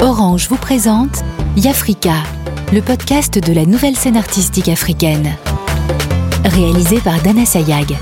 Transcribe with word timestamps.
Orange 0.00 0.48
vous 0.48 0.56
présente 0.56 1.22
Yafrika, 1.56 2.14
le 2.72 2.82
podcast 2.82 3.38
de 3.38 3.52
la 3.52 3.64
nouvelle 3.64 3.96
scène 3.96 4.16
artistique 4.16 4.68
africaine. 4.68 5.36
Réalisé 6.44 6.98
par 6.98 7.20
Dana 7.22 7.44
Sayag. 7.44 7.96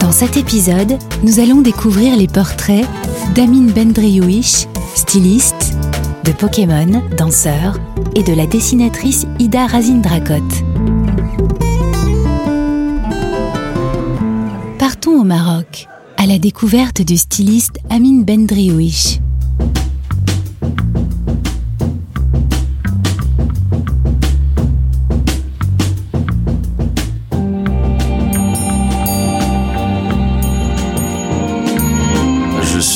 Dans 0.00 0.12
cet 0.12 0.36
épisode, 0.36 0.98
nous 1.22 1.38
allons 1.38 1.60
découvrir 1.60 2.16
les 2.16 2.28
portraits 2.28 2.86
d'Amin 3.34 3.72
Bendriouish, 3.72 4.66
styliste, 4.94 5.63
de 6.24 6.32
Pokémon, 6.32 7.02
danseur, 7.18 7.78
et 8.14 8.22
de 8.22 8.32
la 8.32 8.46
dessinatrice 8.46 9.26
Ida 9.38 9.66
Razindrakot. 9.66 10.48
Partons 14.78 15.20
au 15.20 15.24
Maroc, 15.24 15.86
à 16.16 16.26
la 16.26 16.38
découverte 16.38 17.02
du 17.02 17.18
styliste 17.18 17.78
Amin 17.90 18.22
Bendriouish. 18.22 19.18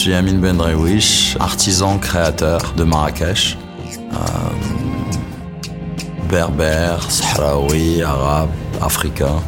Suis 0.09 0.17
Amin 0.17 0.39
Bendriouish, 0.39 1.37
artisan 1.39 1.99
créateur 1.99 2.73
de 2.79 2.85
Marrakech. 2.85 3.59
Euh, 4.15 4.17
berbère, 6.31 7.11
sahraoui, 7.11 8.03
arabe, 8.03 8.49
africain. 8.81 9.43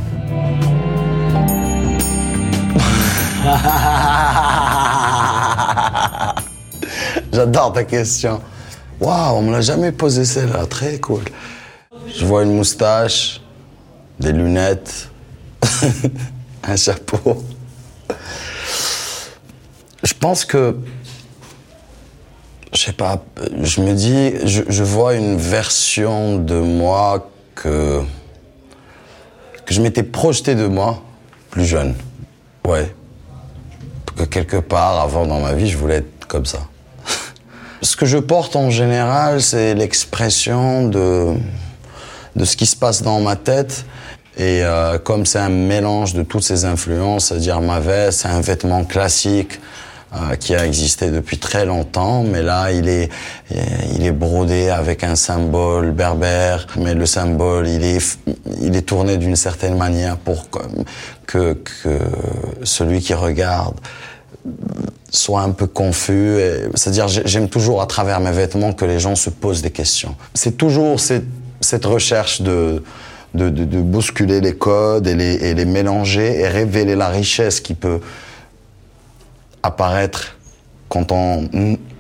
J'adore 7.33 7.73
ta 7.73 7.85
question. 7.85 8.43
Waouh, 9.01 9.39
on 9.39 9.43
me 9.43 9.53
l'a 9.53 9.63
jamais 9.63 9.93
posé 9.93 10.27
celle-là, 10.27 10.67
très 10.67 10.99
cool. 10.99 11.23
Je 12.15 12.27
vois 12.27 12.43
une 12.43 12.55
moustache, 12.55 13.41
des 14.19 14.33
lunettes, 14.33 15.09
un 16.65 16.77
chapeau. 16.77 17.43
Je 20.21 20.27
pense 20.27 20.45
que 20.45 20.77
je 22.75 22.79
sais 22.79 22.93
pas, 22.93 23.25
je 23.63 23.81
me 23.81 23.95
dis, 23.95 24.33
je, 24.45 24.83
vois 24.83 25.15
une 25.15 25.39
version 25.39 26.37
de 26.37 26.57
moi 26.57 27.31
que, 27.55 28.03
que 29.65 29.73
je 29.73 29.81
m'étais 29.81 30.03
projeté 30.03 30.55
de 30.55 30.67
moi 30.67 31.03
plus 31.49 31.65
jeune. 31.65 31.95
Ouais. 32.69 32.95
Que 34.15 34.25
quelque 34.25 34.59
part, 34.59 35.01
avant 35.01 35.25
dans 35.25 35.41
ma 35.41 35.55
vie, 35.55 35.71
je 35.71 35.79
voulais 35.79 35.97
être 35.97 36.27
comme 36.29 36.45
ça. 36.45 36.59
ce 37.81 37.97
que 37.97 38.05
je 38.05 38.19
porte 38.19 38.57
en 38.57 38.69
général, 38.69 39.41
c'est 39.41 39.75
l'expression 39.75 40.87
de, 40.87 41.35
de 42.37 42.45
ce 42.45 42.59
qui 42.59 42.67
se 42.67 42.77
passe 42.77 43.03
dans 43.03 43.21
ma 43.23 43.37
tête. 43.37 43.87
Et 44.37 44.63
euh, 44.65 44.99
comme 44.99 45.25
c'est 45.25 45.39
un 45.39 45.49
mélange 45.49 46.13
de 46.13 46.25
toutes 46.25 46.43
ces 46.43 46.67
influences, 46.67 47.29
c'est-à-dire 47.29 47.63
ma 47.63 47.81
veste, 47.81 48.21
c'est 48.21 48.29
un 48.29 48.43
vêtement 48.43 48.85
classique, 48.85 49.59
euh, 50.15 50.35
qui 50.37 50.55
a 50.55 50.67
existé 50.67 51.11
depuis 51.11 51.39
très 51.39 51.65
longtemps, 51.65 52.25
mais 52.25 52.43
là 52.43 52.73
il 52.73 52.89
est 52.89 53.11
il 53.95 54.05
est 54.05 54.13
brodé 54.13 54.69
avec 54.69 55.05
un 55.05 55.15
symbole 55.15 55.93
berbère, 55.93 56.67
mais 56.77 56.95
le 56.95 57.07
symbole 57.07 57.69
il 57.69 57.85
est 57.85 58.19
il 58.61 58.75
est 58.77 58.83
tourné 58.83 59.19
d'une 59.19 59.37
certaine 59.37 59.77
manière 59.77 60.17
pour 60.17 60.49
que 61.27 61.55
que 61.55 61.99
celui 62.65 63.01
qui 63.01 63.15
regarde 63.15 63.77
soit 65.11 65.43
un 65.43 65.51
peu 65.51 65.67
confus. 65.67 66.39
C'est-à-dire 66.75 67.09
j'aime 67.09 67.49
toujours 67.49 67.83
à 67.83 67.87
travers 67.87 68.21
mes 68.21 68.33
vêtements 68.33 68.73
que 68.73 68.85
les 68.85 68.99
gens 68.99 69.15
se 69.15 69.31
posent 69.31 69.63
des 69.63 69.71
questions. 69.71 70.15
C'est 70.35 70.57
toujours 70.57 70.99
cette, 70.99 71.27
cette 71.61 71.85
recherche 71.85 72.43
de 72.43 72.83
de, 73.35 73.49
de, 73.49 73.65
de 73.65 73.81
bousculer 73.81 74.41
les 74.41 74.55
codes 74.55 75.07
et 75.07 75.15
les, 75.15 75.35
et 75.35 75.55
les 75.55 75.65
mélanger 75.65 76.41
et 76.41 76.49
révéler 76.49 76.97
la 76.97 77.09
richesse 77.09 77.61
qui 77.61 77.75
peut 77.75 78.01
apparaître 79.63 80.37
quand 80.89 81.13
on, 81.13 81.49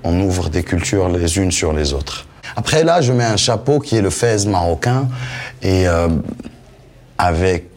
on, 0.04 0.20
ouvre 0.20 0.48
des 0.48 0.62
cultures 0.62 1.08
les 1.08 1.38
unes 1.38 1.52
sur 1.52 1.72
les 1.72 1.92
autres. 1.92 2.26
Après 2.56 2.82
là, 2.82 3.00
je 3.00 3.12
mets 3.12 3.24
un 3.24 3.36
chapeau 3.36 3.78
qui 3.78 3.96
est 3.96 4.02
le 4.02 4.10
fez 4.10 4.46
marocain 4.46 5.08
et 5.62 5.86
euh, 5.86 6.08
avec 7.18 7.70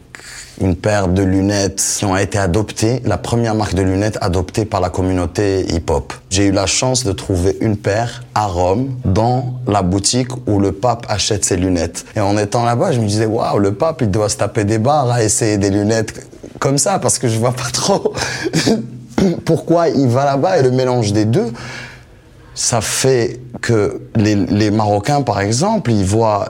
une 0.60 0.76
paire 0.76 1.08
de 1.08 1.22
lunettes 1.22 1.82
qui 1.98 2.04
ont 2.04 2.16
été 2.16 2.38
adoptées, 2.38 3.02
la 3.04 3.18
première 3.18 3.54
marque 3.54 3.74
de 3.74 3.82
lunettes 3.82 4.18
adoptée 4.20 4.64
par 4.64 4.80
la 4.80 4.88
communauté 4.88 5.66
hip-hop. 5.72 6.12
J'ai 6.30 6.46
eu 6.46 6.52
la 6.52 6.66
chance 6.66 7.04
de 7.04 7.12
trouver 7.12 7.56
une 7.60 7.76
paire 7.76 8.24
à 8.34 8.46
Rome 8.46 8.94
dans 9.04 9.60
la 9.66 9.82
boutique 9.82 10.28
où 10.46 10.60
le 10.60 10.72
pape 10.72 11.06
achète 11.08 11.44
ses 11.44 11.56
lunettes. 11.56 12.04
Et 12.16 12.20
en 12.20 12.36
étant 12.38 12.64
là-bas, 12.64 12.92
je 12.92 13.00
me 13.00 13.06
disais 13.06 13.26
waouh, 13.26 13.58
le 13.58 13.74
pape 13.74 14.02
il 14.02 14.10
doit 14.10 14.28
se 14.28 14.36
taper 14.36 14.64
des 14.64 14.78
barres 14.78 15.10
à 15.10 15.22
essayer 15.22 15.58
des 15.58 15.70
lunettes 15.70 16.28
comme 16.60 16.78
ça 16.78 16.98
parce 16.98 17.18
que 17.18 17.28
je 17.28 17.38
vois 17.38 17.52
pas 17.52 17.70
trop 17.72 18.14
pourquoi 19.44 19.88
il 19.88 20.08
va 20.08 20.24
là-bas 20.24 20.58
et 20.58 20.62
le 20.62 20.70
mélange 20.70 21.12
des 21.12 21.24
deux, 21.24 21.52
ça 22.54 22.80
fait 22.80 23.40
que 23.60 24.00
les, 24.16 24.70
Marocains, 24.70 25.22
par 25.22 25.40
exemple, 25.40 25.90
ils 25.90 26.04
voient, 26.04 26.48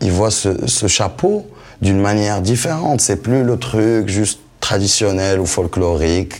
ils 0.00 0.10
voient 0.10 0.30
ce, 0.30 0.66
ce 0.66 0.86
chapeau 0.86 1.46
d'une 1.82 2.00
manière 2.00 2.40
différente. 2.40 3.00
C'est 3.00 3.16
plus 3.16 3.44
le 3.44 3.58
truc 3.58 4.08
juste 4.08 4.40
traditionnel 4.60 5.40
ou 5.40 5.46
folklorique. 5.46 6.38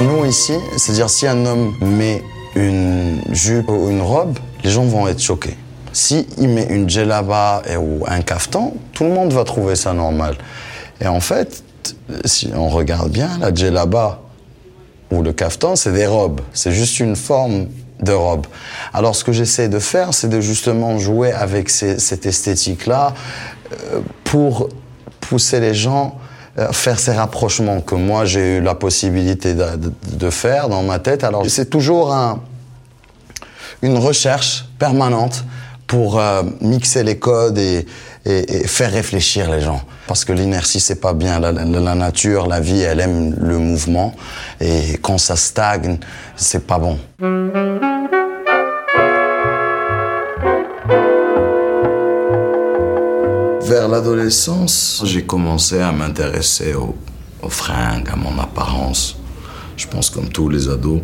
Nous 0.00 0.24
ici, 0.24 0.54
c'est-à-dire 0.76 1.08
si 1.08 1.26
un 1.26 1.46
homme 1.46 1.74
met 1.80 2.22
une 2.54 3.20
jupe 3.30 3.68
ou 3.68 3.90
une 3.90 4.00
robe, 4.00 4.38
les 4.64 4.70
gens 4.70 4.84
vont 4.84 5.06
être 5.08 5.20
choqués. 5.20 5.56
Si 5.96 6.26
il 6.36 6.50
met 6.50 6.66
une 6.68 6.86
djellaba 6.86 7.62
ou 7.80 8.04
un 8.06 8.20
caftan, 8.20 8.74
tout 8.92 9.04
le 9.04 9.08
monde 9.08 9.32
va 9.32 9.44
trouver 9.44 9.76
ça 9.76 9.94
normal. 9.94 10.36
Et 11.00 11.06
en 11.06 11.20
fait, 11.20 11.64
si 12.26 12.50
on 12.54 12.68
regarde 12.68 13.10
bien, 13.10 13.30
la 13.40 13.50
djellaba 13.50 14.20
ou 15.10 15.22
le 15.22 15.32
caftan, 15.32 15.74
c'est 15.74 15.94
des 15.94 16.06
robes. 16.06 16.42
C'est 16.52 16.70
juste 16.70 17.00
une 17.00 17.16
forme 17.16 17.68
de 17.98 18.12
robe. 18.12 18.46
Alors 18.92 19.16
ce 19.16 19.24
que 19.24 19.32
j'essaie 19.32 19.70
de 19.70 19.78
faire, 19.78 20.12
c'est 20.12 20.28
de 20.28 20.38
justement 20.38 20.98
jouer 20.98 21.32
avec 21.32 21.70
cette 21.70 22.26
esthétique-là 22.26 23.14
euh, 23.72 24.00
pour 24.24 24.68
pousser 25.20 25.60
les 25.60 25.72
gens 25.72 26.18
à 26.58 26.74
faire 26.74 26.98
ces 26.98 27.12
rapprochements 27.12 27.80
que 27.80 27.94
moi 27.94 28.26
j'ai 28.26 28.58
eu 28.58 28.60
la 28.60 28.74
possibilité 28.74 29.54
de, 29.54 30.30
faire 30.30 30.68
dans 30.68 30.82
ma 30.82 30.98
tête. 30.98 31.24
Alors 31.24 31.46
c'est 31.48 31.70
toujours 31.70 32.12
un, 32.12 32.42
une 33.80 33.96
recherche 33.96 34.66
permanente 34.78 35.42
pour 35.86 36.18
euh, 36.18 36.42
mixer 36.60 37.04
les 37.04 37.18
codes 37.18 37.58
et, 37.58 37.86
faire 38.66 38.90
réfléchir 38.90 39.48
les 39.50 39.60
gens. 39.60 39.80
Parce 40.08 40.24
que 40.24 40.32
l'inertie, 40.32 40.80
c'est 40.80 41.00
pas 41.00 41.12
bien. 41.12 41.38
La, 41.38 41.52
nature, 41.94 42.48
la 42.48 42.58
vie, 42.58 42.80
elle 42.80 42.98
aime 42.98 43.36
le 43.40 43.58
mouvement. 43.58 44.14
Et 44.60 44.98
quand 45.00 45.18
ça 45.18 45.36
stagne, 45.36 45.98
c'est 46.34 46.66
pas 46.66 46.78
bon. 46.80 46.98
Vers 53.62 53.88
l'adolescence, 53.88 55.02
j'ai 55.04 55.22
commencé 55.22 55.80
à 55.80 55.92
m'intéresser 55.92 56.74
aux, 56.74 56.96
aux 57.42 57.48
fringues, 57.48 58.08
à 58.12 58.16
mon 58.16 58.36
apparence. 58.40 59.16
Je 59.76 59.86
pense 59.86 60.10
comme 60.10 60.30
tous 60.30 60.48
les 60.48 60.68
ados. 60.68 61.00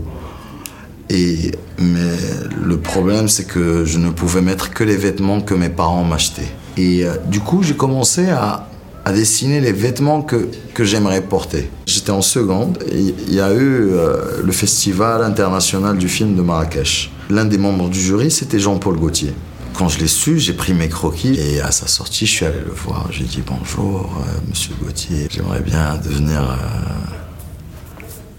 Mais 1.79 2.17
le 2.65 2.79
problème, 2.79 3.29
c'est 3.29 3.45
que 3.45 3.85
je 3.85 3.99
ne 3.99 4.11
pouvais 4.11 4.41
mettre 4.41 4.71
que 4.71 4.85
les 4.85 4.97
vêtements 4.97 5.41
que 5.41 5.55
mes 5.55 5.69
parents 5.69 6.05
m'achetaient. 6.05 6.53
Et 6.77 7.05
euh, 7.05 7.17
du 7.27 7.41
coup, 7.41 7.63
j'ai 7.63 7.75
commencé 7.75 8.29
à, 8.31 8.69
dessiner 9.13 9.61
les 9.61 9.73
vêtements 9.73 10.23
que, 10.23 10.49
que 10.75 10.85
j'aimerais 10.85 11.21
porter. 11.23 11.69
J'étais 11.87 12.13
en 12.13 12.23
seconde 12.23 12.79
et 12.91 13.15
il 13.27 13.35
y 13.35 13.41
a 13.41 13.53
eu 13.53 13.91
euh, 13.91 14.41
le 14.43 14.53
Festival 14.53 15.25
international 15.25 15.99
du 15.99 16.09
film 16.09 16.37
de 16.37 16.41
Marrakech. 16.41 17.11
L'un 17.29 17.45
des 17.45 17.59
membres 17.59 17.91
du 17.91 18.01
jury, 18.01 18.31
c'était 18.31 18.61
Jean-Paul 18.61 18.97
Gaultier. 18.97 19.35
Quand 19.75 19.89
je 19.89 19.99
l'ai 19.99 20.07
su, 20.07 20.39
j'ai 20.39 20.53
pris 20.53 20.73
mes 20.73 20.89
croquis 20.89 21.35
et 21.35 21.61
à 21.61 21.73
sa 21.73 21.89
sortie, 21.89 22.27
je 22.27 22.31
suis 22.31 22.47
allé 22.47 22.61
le 22.65 22.71
voir. 22.71 23.09
J'ai 23.11 23.25
dit 23.25 23.43
bonjour, 23.45 24.09
euh, 24.21 24.49
monsieur 24.49 24.73
Gaultier. 24.81 25.27
J'aimerais 25.29 25.61
bien 25.63 25.97
devenir 26.03 26.57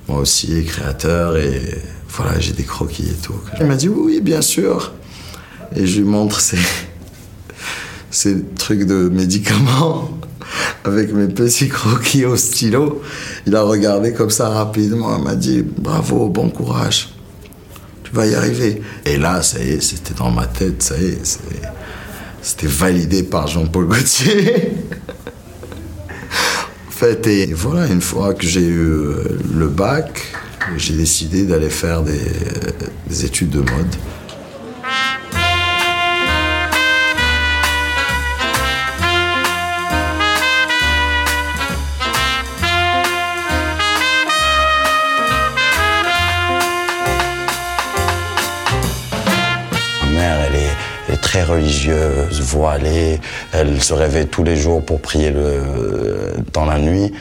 moi 0.07 0.19
aussi 0.19 0.63
créateur 0.63 1.35
et 1.35 1.81
voilà, 2.15 2.39
j'ai 2.39 2.53
des 2.53 2.63
croquis 2.63 3.09
et 3.09 3.21
tout. 3.21 3.33
Il 3.59 3.65
m'a 3.65 3.75
dit 3.75 3.89
oui, 3.89 4.21
bien 4.21 4.41
sûr. 4.41 4.93
Et 5.75 5.87
je 5.87 5.97
lui 5.99 6.07
montre 6.07 6.39
ces, 6.39 6.59
ces 8.11 8.43
trucs 8.55 8.85
de 8.85 9.09
médicaments 9.09 10.11
avec 10.83 11.11
mes 11.11 11.27
petits 11.27 11.69
croquis 11.69 12.25
au 12.25 12.37
stylo. 12.37 13.01
Il 13.47 13.55
a 13.55 13.63
regardé 13.63 14.13
comme 14.13 14.29
ça 14.29 14.49
rapidement. 14.49 15.17
Il 15.17 15.23
m'a 15.23 15.35
dit 15.35 15.63
bravo, 15.63 16.29
bon 16.29 16.49
courage. 16.49 17.09
Tu 18.03 18.11
vas 18.11 18.27
y 18.27 18.35
arriver. 18.35 18.83
Et 19.05 19.17
là, 19.17 19.41
ça 19.41 19.59
y 19.59 19.69
est, 19.69 19.81
c'était 19.81 20.13
dans 20.13 20.29
ma 20.29 20.45
tête. 20.45 20.83
Ça 20.83 20.95
y 20.97 21.05
est, 21.05 21.39
c'était 22.43 22.67
validé 22.67 23.23
par 23.23 23.47
Jean-Paul 23.47 23.87
Gaultier. 23.87 24.71
en 26.87 26.91
fait, 26.91 27.25
et 27.25 27.53
voilà, 27.53 27.87
une 27.87 28.01
fois 28.01 28.35
que 28.35 28.45
j'ai 28.45 28.67
eu 28.67 29.15
le 29.55 29.67
bac, 29.67 30.21
j'ai 30.77 30.93
décidé 30.93 31.43
d'aller 31.43 31.69
faire 31.69 32.01
des, 32.01 32.21
des 33.07 33.25
études 33.25 33.49
de 33.49 33.59
mode. 33.59 33.95
très 51.33 51.43
religieuse, 51.45 52.41
voilée. 52.41 53.19
Elle 53.53 53.81
se 53.81 53.95
réveille 53.95 54.27
tous 54.27 54.43
les 54.43 54.55
jours 54.55 54.85
pour 54.85 55.01
prier 55.01 55.33
dans 56.53 56.65
la 56.65 56.77
nuit. 56.77 57.11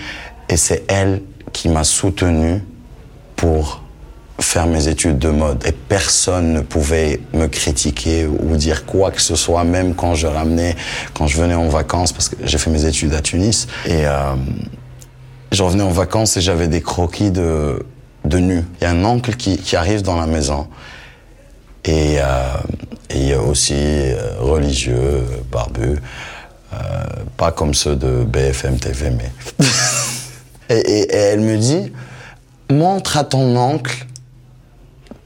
Et 0.50 0.58
c'est 0.58 0.84
elle 0.86 1.22
qui 1.54 1.70
m'a 1.70 1.82
soutenu 1.82 2.60
pour 3.42 3.82
faire 4.38 4.68
mes 4.68 4.86
études 4.86 5.18
de 5.18 5.30
mode. 5.30 5.66
Et 5.66 5.72
personne 5.72 6.52
ne 6.52 6.60
pouvait 6.60 7.18
me 7.32 7.48
critiquer 7.48 8.24
ou 8.24 8.54
dire 8.54 8.86
quoi 8.86 9.10
que 9.10 9.20
ce 9.20 9.34
soit, 9.34 9.64
même 9.64 9.96
quand 9.96 10.14
je 10.14 10.28
ramenais, 10.28 10.76
quand 11.12 11.26
je 11.26 11.36
venais 11.38 11.56
en 11.56 11.68
vacances, 11.68 12.12
parce 12.12 12.28
que 12.28 12.36
j'ai 12.44 12.56
fait 12.56 12.70
mes 12.70 12.84
études 12.84 13.12
à 13.14 13.20
Tunis. 13.20 13.66
Et 13.84 14.06
euh, 14.06 14.34
je 15.50 15.60
revenais 15.60 15.82
en 15.82 15.90
vacances 15.90 16.36
et 16.36 16.40
j'avais 16.40 16.68
des 16.68 16.82
croquis 16.82 17.32
de, 17.32 17.84
de 18.24 18.38
nu. 18.38 18.64
Il 18.80 18.84
y 18.84 18.86
a 18.86 18.90
un 18.90 19.04
oncle 19.04 19.34
qui, 19.34 19.58
qui 19.58 19.74
arrive 19.74 20.02
dans 20.02 20.20
la 20.20 20.26
maison. 20.26 20.68
Et 21.84 22.18
euh, 22.20 23.34
a 23.34 23.40
aussi 23.40 23.74
euh, 23.74 24.34
religieux, 24.38 25.24
barbu, 25.50 25.96
euh, 26.72 26.76
pas 27.36 27.50
comme 27.50 27.74
ceux 27.74 27.96
de 27.96 28.22
BFM 28.22 28.78
TV, 28.78 29.10
mais. 29.10 29.66
et, 30.76 31.12
elle 31.12 31.40
me 31.40 31.56
dit 31.56 31.90
montre 32.72 33.16
à 33.16 33.24
ton 33.24 33.56
oncle 33.56 34.06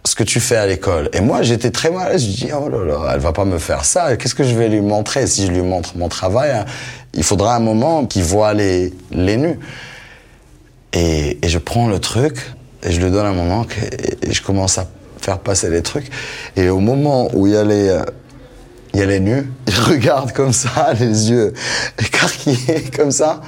ce 0.04 0.14
que 0.14 0.22
tu 0.22 0.40
fais 0.40 0.56
à 0.56 0.66
l'école. 0.66 1.10
Et 1.12 1.20
moi, 1.20 1.43
j'étais 1.43 1.70
très 1.70 1.90
mal. 1.90 2.19
Je 2.19 2.26
dis, 2.26 2.48
oh 2.52 2.69
là 2.69 2.84
là, 2.84 3.12
elle 3.14 3.20
va 3.20 3.32
pas 3.32 3.44
me 3.44 3.58
faire 3.58 3.84
ça. 3.84 4.16
Qu'est-ce 4.16 4.34
que 4.34 4.44
je 4.44 4.54
vais 4.54 4.69
lui 4.69 4.81
montrer? 4.81 5.26
Si 5.26 5.46
je 5.46 5.52
lui 5.52 5.62
montre 5.62 5.96
mon 5.96 6.08
travail, 6.08 6.50
hein, 6.50 6.64
il 7.14 7.22
faudra 7.22 7.56
un 7.56 7.60
moment 7.60 8.06
qu'il 8.06 8.22
voit 8.22 8.54
les, 8.54 8.93
les 9.10 9.37
nus. 9.37 9.58
Et, 10.93 11.44
et, 11.44 11.48
je 11.48 11.58
prends 11.58 11.88
le 11.88 11.98
truc 11.98 12.38
et 12.82 12.93
je 12.93 13.00
le 13.00 13.10
donne 13.10 13.26
à 13.26 13.32
mon 13.32 13.52
oncle 13.52 13.76
et 14.22 14.32
je 14.32 14.42
commence 14.42 14.78
à 14.78 14.87
faire 15.20 15.38
passer 15.40 15.69
les 15.69 15.82
trucs. 15.82 16.08
Et 16.56 16.69
au 16.69 16.78
moment 16.78 17.28
où 17.34 17.46
il 17.46 17.52
y 17.52 17.56
a 17.56 17.64
les, 17.64 17.99
il 18.94 19.00
y 19.00 19.02
a 19.02 19.06
les 19.06 19.20
nus, 19.20 19.50
il 19.66 19.75
regarde 19.75 20.32
comme 20.32 20.54
ça, 20.54 20.94
les 20.99 21.31
yeux 21.31 21.52
écarquillés 21.99 22.84
comme 22.96 23.10
ça. 23.10 23.42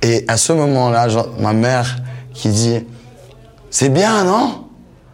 Et 0.00 0.24
à 0.26 0.38
ce 0.38 0.52
moment-là, 0.54 1.08
ma 1.38 1.52
mère 1.52 1.98
qui 2.32 2.48
dit 2.48 2.84
C'est 3.74 3.88
bien, 3.88 4.22
non? 4.22 4.66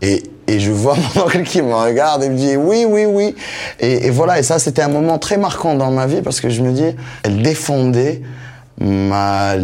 Et, 0.02 0.22
et, 0.46 0.60
je 0.60 0.70
vois 0.70 0.94
mon 0.94 1.22
oncle 1.24 1.44
qui 1.44 1.62
me 1.62 1.74
regarde 1.74 2.22
et 2.22 2.28
me 2.28 2.36
dit 2.36 2.56
Oui, 2.56 2.84
oui, 2.86 3.06
oui. 3.06 3.34
Et, 3.78 4.08
et 4.08 4.10
voilà, 4.10 4.38
et 4.38 4.42
ça, 4.42 4.58
c'était 4.58 4.82
un 4.82 4.90
moment 4.90 5.18
très 5.18 5.38
marquant 5.38 5.74
dans 5.76 5.90
ma 5.90 6.06
vie 6.06 6.20
parce 6.20 6.42
que 6.42 6.50
je 6.50 6.60
me 6.60 6.70
dis 6.72 6.94
Elle 7.22 7.40
défendait 7.40 8.20
ma, 8.78 9.54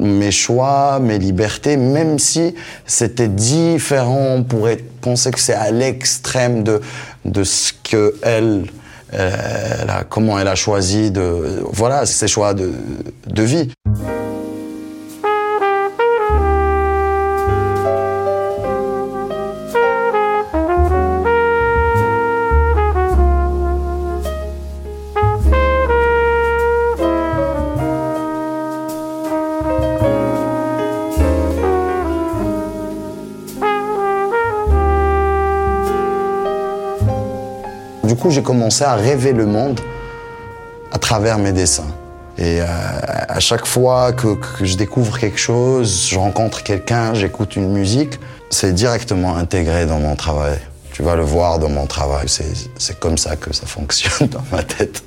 mes 0.00 0.30
choix, 0.30 1.00
mes 1.00 1.18
libertés, 1.18 1.76
même 1.76 2.18
si 2.18 2.54
c'était 2.86 3.28
différent, 3.28 4.36
on 4.36 4.42
pourrait 4.42 4.78
penser 5.02 5.32
que 5.32 5.40
c'est 5.40 5.52
à 5.52 5.70
l'extrême 5.70 6.62
de, 6.62 6.80
de 7.26 7.44
ce 7.44 7.74
que 7.84 8.14
elle, 8.22 8.64
elle 9.12 9.90
a, 9.90 10.04
comment 10.08 10.38
elle 10.38 10.48
a 10.48 10.54
choisi 10.54 11.10
de, 11.10 11.62
voilà, 11.72 12.06
ses 12.06 12.26
choix 12.26 12.54
de, 12.54 12.72
de 13.26 13.42
vie. 13.42 13.70
J'ai 38.30 38.42
commencé 38.42 38.84
à 38.84 38.94
rêver 38.94 39.32
le 39.32 39.46
monde 39.46 39.80
à 40.92 40.98
travers 40.98 41.38
mes 41.38 41.52
dessins. 41.52 41.94
Et 42.38 42.60
euh, 42.60 42.66
à 43.28 43.40
chaque 43.40 43.66
fois 43.66 44.12
que, 44.12 44.36
je 44.60 44.76
découvre 44.76 45.18
quelque 45.18 45.38
chose, 45.38 46.08
je 46.10 46.18
rencontre 46.18 46.62
quelqu'un, 46.62 47.14
j'écoute 47.14 47.56
une 47.56 47.72
musique, 47.72 48.18
c'est 48.50 48.72
directement 48.72 49.36
intégré 49.36 49.86
dans 49.86 49.98
mon 49.98 50.16
travail. 50.16 50.58
Tu 50.92 51.02
vas 51.02 51.16
le 51.16 51.24
voir 51.24 51.58
dans 51.58 51.68
mon 51.68 51.86
travail. 51.86 52.26
C'est 52.28 52.98
comme 52.98 53.18
ça 53.18 53.36
que 53.36 53.54
ça 53.54 53.66
fonctionne 53.66 54.28
dans 54.30 54.44
ma 54.50 54.62
tête. 54.62 55.02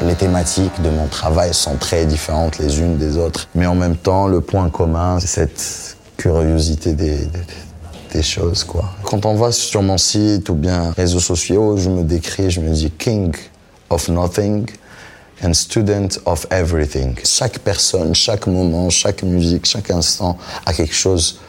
Les 0.00 0.14
de 0.28 0.90
mon 0.90 1.06
travail 1.06 1.54
sont 1.54 1.76
très 1.76 2.04
différentes 2.04 2.58
les 2.58 2.80
unes 2.80 2.98
des 2.98 3.16
autres. 3.16 3.48
Mais 3.54 3.66
en 3.66 3.74
même 3.74 3.96
temps, 3.96 4.26
le 4.26 4.40
point 4.40 4.68
commun, 4.68 5.18
c'est 5.20 5.26
cette 5.26 5.96
curiosité 6.16 6.92
des, 6.92 7.28
des, 8.12 8.22
choses, 8.22 8.64
quoi. 8.64 8.84
Quand 9.04 9.24
on 9.24 9.34
va 9.34 9.52
sur 9.52 9.82
mon 9.82 9.96
site 9.96 10.48
ou 10.50 10.54
bien 10.54 10.90
réseaux 10.90 11.20
sociaux, 11.20 11.76
je 11.78 11.88
me 11.88 12.02
décris, 12.02 12.50
je 12.50 12.60
me 12.60 12.70
dis 12.70 12.90
king 12.90 13.34
of 13.88 14.08
nothing 14.08 14.68
and 15.42 15.54
student 15.54 16.08
of 16.26 16.46
everything. 16.50 17.14
Chaque 17.24 17.60
personne, 17.60 18.14
chaque 18.14 18.46
moment, 18.46 18.90
chaque 18.90 19.22
musique, 19.22 19.66
chaque 19.66 19.90
instant 19.90 20.36
a 20.66 20.72
quelque 20.74 20.94
chose 20.94 21.40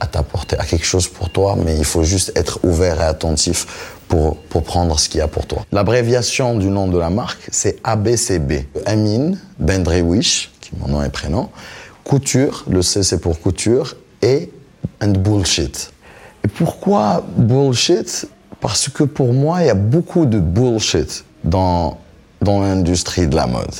à 0.00 0.06
t'apporter, 0.06 0.58
a 0.58 0.64
quelque 0.64 0.86
chose 0.86 1.06
pour 1.06 1.30
toi, 1.30 1.56
mais 1.56 1.76
il 1.76 1.84
faut 1.84 2.02
juste 2.02 2.32
être 2.34 2.58
ouvert 2.64 3.00
et 3.00 3.04
attentif 3.04 3.93
pour, 4.08 4.36
pour 4.36 4.62
prendre 4.62 4.98
ce 4.98 5.08
qu'il 5.08 5.18
y 5.18 5.22
a 5.22 5.28
pour 5.28 5.46
toi. 5.46 5.64
L'abréviation 5.72 6.56
du 6.56 6.66
nom 6.66 6.88
de 6.88 6.98
la 6.98 7.10
marque, 7.10 7.48
c'est 7.50 7.78
ABCB. 7.84 8.66
Amin 8.86 9.32
Bendrewish, 9.58 10.52
qui 10.60 10.70
est 10.74 10.78
mon 10.78 10.88
nom 10.88 11.02
et 11.02 11.08
prénom, 11.08 11.50
couture, 12.04 12.64
le 12.68 12.82
C 12.82 13.02
c'est 13.02 13.18
pour 13.18 13.40
couture, 13.40 13.96
et 14.22 14.50
and 15.02 15.12
bullshit. 15.12 15.92
Et 16.44 16.48
pourquoi 16.48 17.24
bullshit? 17.36 18.26
Parce 18.60 18.88
que 18.88 19.04
pour 19.04 19.32
moi, 19.34 19.62
il 19.62 19.66
y 19.66 19.70
a 19.70 19.74
beaucoup 19.74 20.24
de 20.24 20.38
bullshit 20.38 21.24
dans, 21.42 21.98
dans 22.40 22.60
l'industrie 22.60 23.26
de 23.26 23.36
la 23.36 23.46
mode. 23.46 23.74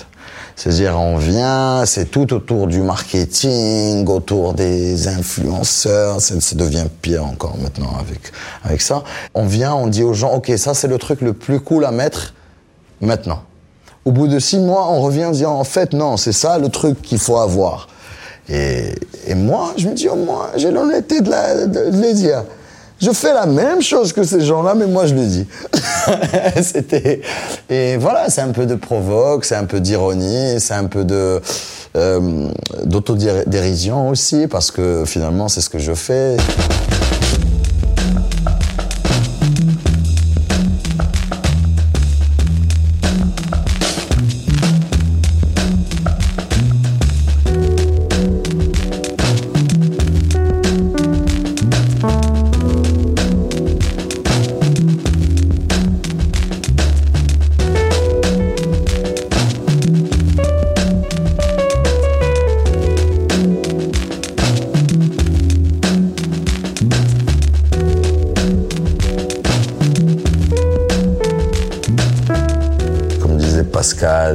C'est-à-dire, 0.56 0.96
on 0.98 1.16
vient, 1.16 1.84
c'est 1.84 2.10
tout 2.10 2.32
autour 2.32 2.68
du 2.68 2.80
marketing, 2.80 4.06
autour 4.06 4.54
des 4.54 5.08
influenceurs. 5.08 6.20
Ça, 6.20 6.34
devient 6.54 6.86
pire 7.02 7.24
encore 7.24 7.56
maintenant 7.58 7.92
avec, 7.98 8.20
avec 8.62 8.80
ça. 8.80 9.02
On 9.34 9.46
vient, 9.46 9.74
on 9.74 9.88
dit 9.88 10.04
aux 10.04 10.14
gens, 10.14 10.32
OK, 10.34 10.52
ça, 10.56 10.74
c'est 10.74 10.86
le 10.86 10.98
truc 10.98 11.20
le 11.22 11.32
plus 11.32 11.58
cool 11.58 11.84
à 11.84 11.90
mettre 11.90 12.34
maintenant. 13.00 13.42
Au 14.04 14.12
bout 14.12 14.28
de 14.28 14.38
six 14.38 14.58
mois, 14.58 14.90
on 14.90 15.00
revient 15.00 15.24
en 15.24 15.32
disant, 15.32 15.58
en 15.58 15.64
fait, 15.64 15.92
non, 15.92 16.16
c'est 16.16 16.32
ça 16.32 16.58
le 16.58 16.68
truc 16.68 17.02
qu'il 17.02 17.18
faut 17.18 17.38
avoir. 17.38 17.88
Et, 18.48 18.94
et, 19.26 19.34
moi, 19.34 19.72
je 19.76 19.88
me 19.88 19.94
dis, 19.94 20.08
oh, 20.08 20.16
moi, 20.16 20.50
j'ai 20.56 20.70
l'honnêteté 20.70 21.20
de, 21.20 21.30
la, 21.30 21.66
de, 21.66 21.90
de 21.90 22.00
les 22.00 22.14
dire. 22.14 22.44
Je 23.04 23.10
fais 23.10 23.34
la 23.34 23.44
même 23.44 23.82
chose 23.82 24.14
que 24.14 24.24
ces 24.24 24.40
gens-là, 24.40 24.74
mais 24.74 24.86
moi 24.86 25.04
je 25.04 25.14
le 25.14 25.26
dis. 25.26 25.46
C'était 26.62 27.20
et 27.68 27.98
voilà, 27.98 28.30
c'est 28.30 28.40
un 28.40 28.48
peu 28.48 28.64
de 28.64 28.76
provoque, 28.76 29.44
c'est 29.44 29.56
un 29.56 29.64
peu 29.64 29.78
d'ironie, 29.78 30.58
c'est 30.58 30.72
un 30.72 30.86
peu 30.86 31.04
de 31.04 31.38
euh, 31.98 32.48
d'autodérision 32.84 34.08
aussi, 34.08 34.46
parce 34.46 34.70
que 34.70 35.04
finalement 35.04 35.48
c'est 35.48 35.60
ce 35.60 35.68
que 35.68 35.78
je 35.78 35.92
fais. 35.92 36.38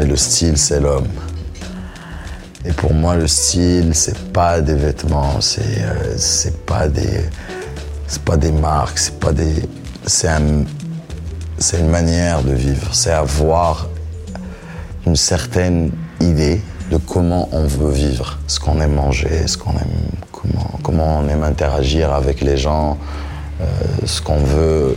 Le 0.05 0.15
style, 0.15 0.57
c'est 0.57 0.79
l'homme. 0.79 1.09
Et 2.63 2.71
pour 2.71 2.93
moi, 2.93 3.15
le 3.15 3.27
style, 3.27 3.93
c'est 3.93 4.31
pas 4.31 4.61
des 4.61 4.73
vêtements, 4.73 5.41
c'est 5.41 5.81
euh, 5.81 6.51
pas 6.65 6.87
des 8.37 8.51
marques, 8.51 8.97
c'est 8.97 9.19
pas 9.19 9.33
des 9.33 9.55
c'est 10.05 10.29
un, 10.29 10.63
c'est 11.57 11.79
une 11.79 11.89
manière 11.89 12.43
de 12.43 12.53
vivre, 12.53 12.93
c'est 12.93 13.11
avoir 13.11 13.89
une 15.05 15.17
certaine 15.17 15.91
idée 16.21 16.61
de 16.91 16.97
comment 16.97 17.49
on 17.51 17.67
veut 17.67 17.91
vivre, 17.91 18.39
ce 18.47 18.59
qu'on 18.59 18.79
aime 18.79 18.93
manger, 18.93 19.47
ce 19.47 19.57
qu'on 19.57 19.73
aime 19.73 19.99
comment 20.31 20.79
comment 20.81 21.19
on 21.19 21.27
aime 21.27 21.43
interagir 21.43 22.13
avec 22.13 22.39
les 22.39 22.55
gens, 22.55 22.97
euh, 23.59 23.65
ce 24.05 24.21
qu'on 24.21 24.43
veut 24.43 24.95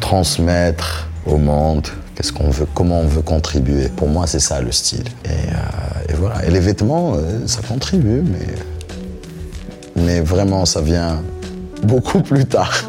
transmettre 0.00 1.08
au 1.24 1.38
monde, 1.38 1.88
qu'est-ce 2.16 2.32
qu'on 2.32 2.50
veut, 2.50 2.66
comment 2.74 3.00
on 3.00 3.06
veut 3.06 3.22
contribuer. 3.22 3.88
Pour 3.88 4.08
moi, 4.08 4.26
c'est 4.26 4.40
ça 4.40 4.60
le 4.60 4.72
style. 4.72 5.04
Et, 5.24 5.28
euh, 5.28 6.16
voilà. 6.18 6.44
Et 6.46 6.50
les 6.50 6.60
vêtements, 6.60 7.14
euh, 7.14 7.46
ça 7.46 7.60
contribue, 7.62 8.22
mais 8.22 8.46
mais 9.96 10.20
vraiment, 10.20 10.66
ça 10.66 10.82
vient 10.82 11.22
beaucoup 11.82 12.20
plus 12.20 12.44
tard. 12.44 12.84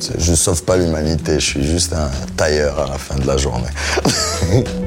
Je 0.18 0.34
sauve 0.34 0.64
pas 0.64 0.78
l'humanité, 0.78 1.34
je 1.34 1.44
suis 1.44 1.62
juste 1.62 1.92
un 1.92 2.10
tailleur 2.34 2.80
à 2.80 2.86
la 2.88 2.98
fin 2.98 3.16
de 3.16 3.26
la 3.26 3.36
journée. 3.36 3.68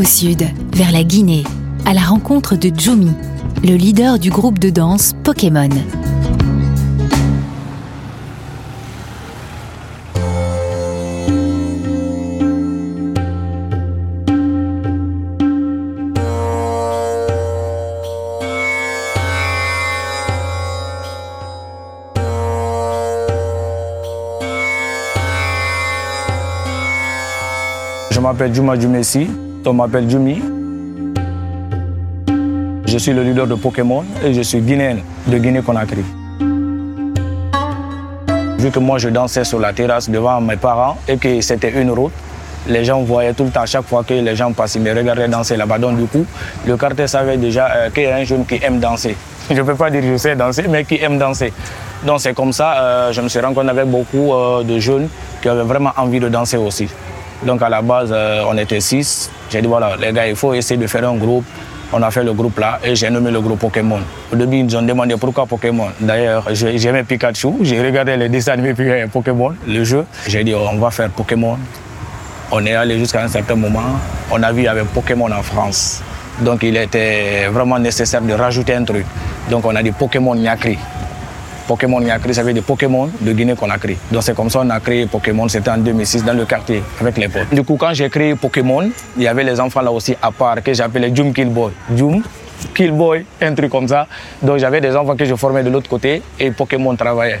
au 0.00 0.04
sud, 0.04 0.46
vers 0.74 0.92
la 0.92 1.04
Guinée, 1.04 1.44
à 1.84 1.92
la 1.92 2.00
rencontre 2.00 2.56
de 2.56 2.70
Jumi, 2.74 3.12
le 3.62 3.74
leader 3.76 4.18
du 4.18 4.30
groupe 4.30 4.58
de 4.58 4.70
danse 4.70 5.12
Pokémon. 5.24 5.68
Je 28.10 28.20
m'appelle 28.20 28.54
Juma 28.54 28.78
Jumessi, 28.78 29.28
on 29.66 29.72
m'appelle 29.72 30.08
Jumi. 30.08 30.42
Je 32.86 32.98
suis 32.98 33.12
le 33.12 33.22
leader 33.22 33.46
de 33.46 33.54
Pokémon 33.54 34.04
et 34.24 34.34
je 34.34 34.40
suis 34.42 34.60
guinéen 34.60 34.98
de 35.26 35.38
Guinée-Conakry. 35.38 36.04
Vu 38.58 38.70
que 38.70 38.78
moi 38.78 38.98
je 38.98 39.08
dansais 39.08 39.44
sur 39.44 39.60
la 39.60 39.72
terrasse 39.72 40.10
devant 40.10 40.40
mes 40.40 40.56
parents 40.56 40.96
et 41.08 41.16
que 41.16 41.40
c'était 41.40 41.80
une 41.80 41.90
route, 41.90 42.12
les 42.68 42.84
gens 42.84 43.00
voyaient 43.02 43.32
tout 43.32 43.44
le 43.44 43.50
temps, 43.50 43.64
chaque 43.64 43.86
fois 43.86 44.04
que 44.04 44.14
les 44.14 44.36
gens 44.36 44.52
passaient, 44.52 44.78
ils 44.78 44.84
me 44.84 44.94
regardaient 44.94 45.28
danser 45.28 45.56
là-bas. 45.56 45.78
Donc 45.78 45.96
du 45.96 46.06
coup, 46.06 46.26
le 46.66 46.76
quartier 46.76 47.06
savait 47.06 47.36
déjà 47.38 47.70
euh, 47.70 47.90
qu'il 47.90 48.04
y 48.04 48.06
a 48.06 48.16
un 48.16 48.24
jeune 48.24 48.44
qui 48.44 48.58
aime 48.62 48.80
danser. 48.80 49.16
Je 49.50 49.56
ne 49.56 49.62
peux 49.62 49.74
pas 49.74 49.90
dire 49.90 50.02
que 50.02 50.12
je 50.12 50.16
sais 50.16 50.36
danser, 50.36 50.66
mais 50.68 50.84
qui 50.84 51.02
aime 51.02 51.18
danser. 51.18 51.52
Donc 52.04 52.20
c'est 52.20 52.34
comme 52.34 52.52
ça, 52.52 52.78
euh, 52.78 53.12
je 53.12 53.20
me 53.20 53.28
suis 53.28 53.40
rencontré 53.40 53.70
avec 53.70 53.86
beaucoup 53.86 54.32
euh, 54.32 54.62
de 54.62 54.78
jeunes 54.78 55.08
qui 55.42 55.48
avaient 55.48 55.64
vraiment 55.64 55.90
envie 55.96 56.20
de 56.20 56.28
danser 56.28 56.56
aussi. 56.56 56.88
Donc 57.42 57.60
à 57.62 57.68
la 57.68 57.82
base, 57.82 58.10
euh, 58.12 58.44
on 58.46 58.56
était 58.56 58.80
six. 58.80 59.30
J'ai 59.50 59.60
dit 59.60 59.66
voilà, 59.68 59.96
les 60.00 60.12
gars, 60.12 60.26
il 60.28 60.36
faut 60.36 60.54
essayer 60.54 60.78
de 60.80 60.86
faire 60.86 61.08
un 61.08 61.16
groupe. 61.16 61.44
On 61.92 62.00
a 62.02 62.10
fait 62.12 62.22
le 62.22 62.32
groupe 62.32 62.56
là 62.60 62.78
et 62.84 62.94
j'ai 62.94 63.10
nommé 63.10 63.32
le 63.32 63.40
groupe 63.40 63.58
Pokémon. 63.58 63.98
Au 64.32 64.36
début, 64.36 64.58
ils 64.58 64.64
nous 64.66 64.76
ont 64.76 64.82
demandé 64.82 65.16
pourquoi 65.18 65.44
Pokémon. 65.46 65.88
D'ailleurs, 65.98 66.44
j'ai- 66.52 66.78
j'aimais 66.78 67.02
Pikachu. 67.02 67.48
J'ai 67.62 67.82
regardé 67.84 68.16
les 68.16 68.28
dessins 68.28 68.52
animés 68.52 68.74
puis, 68.74 68.88
euh, 68.88 69.08
Pokémon, 69.08 69.52
le 69.66 69.82
jeu. 69.82 70.04
J'ai 70.28 70.44
dit 70.44 70.54
on 70.54 70.76
va 70.78 70.90
faire 70.92 71.10
Pokémon. 71.10 71.56
On 72.52 72.64
est 72.64 72.74
allé 72.74 72.96
jusqu'à 72.98 73.22
un 73.24 73.28
certain 73.28 73.56
moment. 73.56 73.82
On 74.30 74.40
a 74.42 74.52
vu 74.52 74.66
avec 74.68 74.84
Pokémon 74.86 75.30
en 75.32 75.42
France. 75.42 76.00
Donc 76.40 76.62
il 76.62 76.76
était 76.76 77.46
vraiment 77.50 77.78
nécessaire 77.78 78.22
de 78.22 78.32
rajouter 78.34 78.74
un 78.74 78.84
truc. 78.84 79.04
Donc 79.50 79.64
on 79.66 79.74
a 79.74 79.82
dit 79.82 79.90
Pokémon 79.90 80.34
Nyakri. 80.36 80.78
Pokémon 81.70 82.00
Nyakri, 82.00 82.34
ça 82.34 82.42
veut 82.42 82.52
dire 82.52 82.64
Pokémon 82.64 83.08
de 83.20 83.32
Guinée-Conakry. 83.32 83.96
Donc 84.10 84.24
c'est 84.24 84.34
comme 84.34 84.50
ça 84.50 84.58
qu'on 84.58 84.70
a 84.70 84.80
créé 84.80 85.06
Pokémon, 85.06 85.46
c'était 85.46 85.70
en 85.70 85.78
2006 85.78 86.24
dans 86.24 86.32
le 86.32 86.44
quartier 86.44 86.82
avec 87.00 87.16
les 87.16 87.28
potes. 87.28 87.54
Du 87.54 87.62
coup, 87.62 87.76
quand 87.76 87.94
j'ai 87.94 88.10
créé 88.10 88.34
Pokémon, 88.34 88.90
il 89.16 89.22
y 89.22 89.28
avait 89.28 89.44
les 89.44 89.60
enfants 89.60 89.80
là 89.80 89.92
aussi 89.92 90.16
à 90.20 90.32
part 90.32 90.60
que 90.64 90.74
j'appelais 90.74 91.14
Jum 91.14 91.32
Killboy. 91.32 91.70
Jum 91.94 92.24
Killboy, 92.74 93.24
un 93.40 93.54
truc 93.54 93.70
comme 93.70 93.86
ça. 93.86 94.08
Donc 94.42 94.58
j'avais 94.58 94.80
des 94.80 94.96
enfants 94.96 95.14
que 95.14 95.24
je 95.24 95.36
formais 95.36 95.62
de 95.62 95.70
l'autre 95.70 95.88
côté 95.88 96.22
et 96.40 96.50
Pokémon 96.50 96.96
travaillait. 96.96 97.40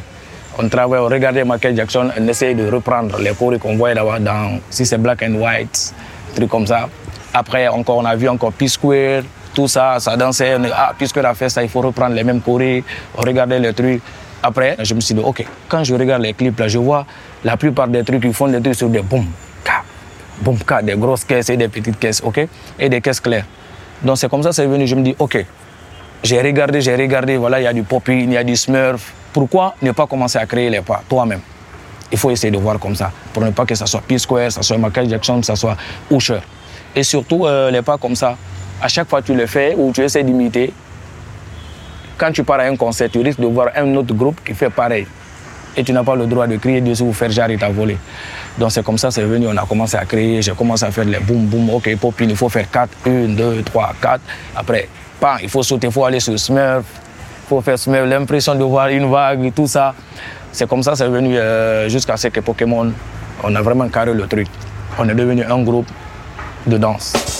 On 0.60 0.68
travaillait, 0.68 1.04
on 1.04 1.08
regardait 1.08 1.44
Michael 1.44 1.76
Jackson, 1.76 2.10
on 2.16 2.28
essayait 2.28 2.54
de 2.54 2.70
reprendre 2.70 3.18
les 3.18 3.30
chorégraphies 3.30 3.60
qu'on 3.60 3.76
voyait 3.76 3.96
là-bas 3.96 4.20
dans, 4.20 4.60
si 4.70 4.86
c'est 4.86 4.98
Black 4.98 5.24
and 5.24 5.34
White, 5.34 5.92
trucs 6.36 6.48
comme 6.48 6.68
ça. 6.68 6.88
Après, 7.34 7.66
encore, 7.66 7.98
on 7.98 8.04
a 8.04 8.14
vu 8.14 8.28
encore 8.28 8.52
P-Square, 8.52 9.22
tout 9.54 9.68
ça, 9.68 9.98
ça 9.98 10.16
dansait. 10.16 10.56
On 10.56 10.62
ah, 10.72 10.92
P-Square 10.96 11.26
a 11.26 11.34
fait 11.34 11.48
ça, 11.48 11.62
il 11.62 11.68
faut 11.68 11.80
reprendre 11.80 12.14
les 12.14 12.24
mêmes 12.24 12.40
chorés. 12.40 12.84
On 13.16 13.22
regardait 13.22 13.58
les 13.58 13.72
trucs. 13.72 14.02
Après, 14.42 14.76
je 14.82 14.94
me 14.94 15.00
suis 15.00 15.14
dit, 15.14 15.20
OK, 15.22 15.44
quand 15.68 15.84
je 15.84 15.94
regarde 15.94 16.22
les 16.22 16.32
clips 16.32 16.58
là, 16.58 16.68
je 16.68 16.78
vois 16.78 17.06
la 17.44 17.56
plupart 17.56 17.88
des 17.88 18.02
trucs, 18.04 18.24
ils 18.24 18.32
font 18.32 18.48
des 18.48 18.60
trucs 18.60 18.74
sur 18.74 18.88
des 18.88 19.00
boum, 19.02 19.26
ka, 19.62 19.82
boum, 20.40 20.58
ka, 20.58 20.82
des 20.82 20.94
grosses 20.96 21.24
caisses 21.24 21.50
et 21.50 21.56
des 21.56 21.68
petites 21.68 21.98
caisses, 21.98 22.22
OK, 22.24 22.46
et 22.78 22.88
des 22.88 23.00
caisses 23.00 23.20
claires. 23.20 23.44
Donc 24.02 24.16
c'est 24.16 24.30
comme 24.30 24.42
ça, 24.42 24.52
c'est 24.52 24.66
venu, 24.66 24.86
je 24.86 24.94
me 24.94 25.02
dis, 25.02 25.14
OK, 25.18 25.44
j'ai 26.22 26.40
regardé, 26.40 26.80
j'ai 26.80 26.96
regardé, 26.96 27.36
voilà, 27.36 27.60
il 27.60 27.64
y 27.64 27.66
a 27.66 27.72
du 27.72 27.82
Poppy, 27.82 28.24
il 28.24 28.32
y 28.32 28.36
a 28.36 28.44
du 28.44 28.56
Smurf. 28.56 29.12
Pourquoi 29.32 29.74
ne 29.82 29.92
pas 29.92 30.06
commencer 30.06 30.38
à 30.38 30.46
créer 30.46 30.70
les 30.70 30.80
pas 30.80 31.02
toi-même? 31.08 31.40
Il 32.10 32.18
faut 32.18 32.30
essayer 32.30 32.50
de 32.50 32.58
voir 32.58 32.78
comme 32.78 32.96
ça, 32.96 33.12
pour 33.32 33.42
ne 33.42 33.50
pas 33.50 33.64
que 33.64 33.74
ça 33.74 33.86
soit 33.86 34.00
P-Square, 34.00 34.50
ça 34.50 34.62
soit 34.62 34.78
Michael 34.78 35.08
Jackson, 35.08 35.42
ça 35.42 35.54
soit 35.54 35.76
Usher. 36.10 36.40
Et 36.94 37.02
surtout, 37.02 37.46
euh, 37.46 37.70
les 37.70 37.82
pas 37.82 37.98
comme 37.98 38.16
ça, 38.16 38.36
à 38.82 38.88
chaque 38.88 39.08
fois 39.08 39.20
que 39.22 39.26
tu 39.26 39.34
le 39.34 39.46
fais 39.46 39.74
ou 39.76 39.92
tu 39.92 40.02
essaies 40.02 40.24
d'imiter, 40.24 40.72
quand 42.20 42.32
tu 42.32 42.44
pars 42.44 42.60
à 42.60 42.64
un 42.64 42.76
concert, 42.76 43.08
tu 43.10 43.20
risques 43.20 43.40
de 43.40 43.46
voir 43.46 43.68
un 43.74 43.94
autre 43.96 44.12
groupe 44.14 44.40
qui 44.44 44.52
fait 44.52 44.68
pareil. 44.68 45.06
Et 45.74 45.82
tu 45.82 45.92
n'as 45.92 46.04
pas 46.04 46.14
le 46.14 46.26
droit 46.26 46.46
de 46.46 46.56
crier 46.56 46.82
dessus 46.82 47.02
ou 47.02 47.14
faire 47.14 47.30
il 47.48 47.58
t'a 47.58 47.70
volé. 47.70 47.96
Donc 48.58 48.70
c'est 48.72 48.84
comme 48.84 48.98
ça, 48.98 49.10
c'est 49.10 49.22
venu, 49.22 49.46
on 49.48 49.56
a 49.56 49.64
commencé 49.64 49.96
à 49.96 50.04
créer, 50.04 50.42
j'ai 50.42 50.52
commencé 50.52 50.84
à 50.84 50.90
faire 50.90 51.06
les 51.06 51.18
boum 51.18 51.46
boum, 51.46 51.70
ok, 51.70 51.96
Poppy, 51.96 52.24
il 52.24 52.36
faut 52.36 52.50
faire 52.50 52.70
4, 52.70 52.90
1, 53.06 53.10
2, 53.28 53.62
3, 53.62 53.94
4. 54.02 54.20
Après, 54.54 54.88
il 55.42 55.48
faut 55.48 55.62
sauter, 55.62 55.86
il 55.86 55.92
faut 55.92 56.04
aller 56.04 56.20
sur 56.20 56.38
Smurf, 56.38 56.84
il 56.84 57.48
faut 57.48 57.62
faire 57.62 57.78
Smurf, 57.78 58.06
l'impression 58.06 58.54
de 58.54 58.64
voir 58.64 58.88
une 58.88 59.10
vague 59.10 59.46
et 59.46 59.52
tout 59.52 59.66
ça. 59.66 59.94
C'est 60.52 60.68
comme 60.68 60.82
ça, 60.82 60.94
c'est 60.96 61.08
venu 61.08 61.38
euh, 61.38 61.88
jusqu'à 61.88 62.18
ce 62.18 62.28
que 62.28 62.40
Pokémon, 62.40 62.92
on 63.42 63.54
a 63.54 63.62
vraiment 63.62 63.88
carré 63.88 64.12
le 64.12 64.26
truc. 64.26 64.48
On 64.98 65.08
est 65.08 65.14
devenu 65.14 65.42
un 65.44 65.62
groupe 65.62 65.88
de 66.66 66.76
danse. 66.76 67.39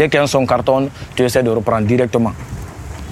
Dès 0.00 0.08
qu'un 0.08 0.26
son 0.26 0.46
cartonne, 0.46 0.88
tu 1.14 1.24
essaies 1.24 1.42
de 1.42 1.50
reprendre 1.50 1.86
directement. 1.86 2.32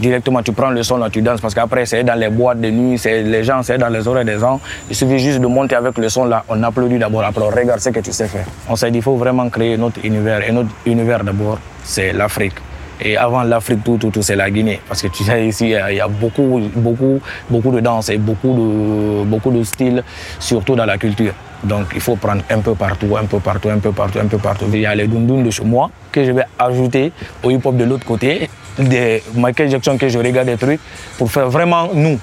Directement, 0.00 0.42
tu 0.42 0.52
prends 0.52 0.70
le 0.70 0.82
son 0.82 0.96
là, 0.96 1.10
tu 1.10 1.20
danses 1.20 1.38
parce 1.38 1.54
qu'après, 1.54 1.84
c'est 1.84 2.02
dans 2.02 2.18
les 2.18 2.30
boîtes 2.30 2.62
de 2.62 2.70
nuit, 2.70 2.96
c'est 2.96 3.22
les 3.24 3.44
gens, 3.44 3.62
c'est 3.62 3.76
dans 3.76 3.90
les 3.90 4.08
oreilles 4.08 4.24
des 4.24 4.38
gens. 4.38 4.58
Il 4.88 4.96
suffit 4.96 5.18
juste 5.18 5.38
de 5.38 5.46
monter 5.46 5.74
avec 5.74 5.98
le 5.98 6.08
son 6.08 6.24
là, 6.24 6.44
on 6.48 6.62
applaudit 6.62 6.96
d'abord, 6.98 7.24
après 7.24 7.42
on 7.44 7.50
regarde 7.50 7.80
ce 7.80 7.90
que 7.90 8.00
tu 8.00 8.10
sais 8.10 8.26
faire. 8.26 8.46
On 8.70 8.74
s'est 8.74 8.90
dit, 8.90 9.00
il 9.00 9.02
faut 9.02 9.16
vraiment 9.16 9.50
créer 9.50 9.76
notre 9.76 10.02
univers. 10.02 10.48
Et 10.48 10.50
notre 10.50 10.70
univers 10.86 11.22
d'abord, 11.22 11.58
c'est 11.84 12.14
l'Afrique. 12.14 12.54
Et 13.02 13.18
avant 13.18 13.42
l'Afrique, 13.42 13.84
tout, 13.84 13.98
tout, 13.98 14.08
tout 14.08 14.22
c'est 14.22 14.36
la 14.36 14.50
Guinée. 14.50 14.80
Parce 14.88 15.02
que 15.02 15.08
tu 15.08 15.24
sais, 15.24 15.46
ici, 15.46 15.74
il 15.90 15.94
y 15.94 16.00
a 16.00 16.08
beaucoup, 16.08 16.58
beaucoup, 16.74 17.20
beaucoup 17.50 17.70
de 17.70 17.80
danse 17.80 18.08
et 18.08 18.16
beaucoup 18.16 18.54
de, 18.54 19.24
beaucoup 19.24 19.50
de 19.50 19.62
styles, 19.62 20.02
surtout 20.38 20.74
dans 20.74 20.86
la 20.86 20.96
culture. 20.96 21.34
Donc 21.64 21.86
il 21.94 22.00
faut 22.00 22.16
prendre 22.16 22.42
un 22.50 22.60
peu 22.60 22.74
partout, 22.74 23.16
un 23.16 23.24
peu 23.24 23.38
partout, 23.40 23.68
un 23.68 23.78
peu 23.78 23.92
partout, 23.92 24.18
un 24.18 24.26
peu 24.26 24.38
partout. 24.38 24.66
Il 24.72 24.80
y 24.80 24.86
a 24.86 24.94
les 24.94 25.06
dundun 25.06 25.42
de 25.42 25.50
chez 25.50 25.64
moi 25.64 25.90
que 26.12 26.24
je 26.24 26.32
vais 26.32 26.44
ajouter 26.58 27.12
au 27.42 27.50
hip-hop 27.50 27.76
de 27.76 27.84
l'autre 27.84 28.04
côté, 28.04 28.48
des 28.78 29.22
Michael 29.34 29.70
Jackson 29.70 29.96
que 29.98 30.08
je 30.08 30.18
regarde 30.18 30.46
des 30.46 30.56
trucs 30.56 30.80
pour 31.16 31.30
faire 31.30 31.48
vraiment 31.50 31.88
nous, 31.92 32.18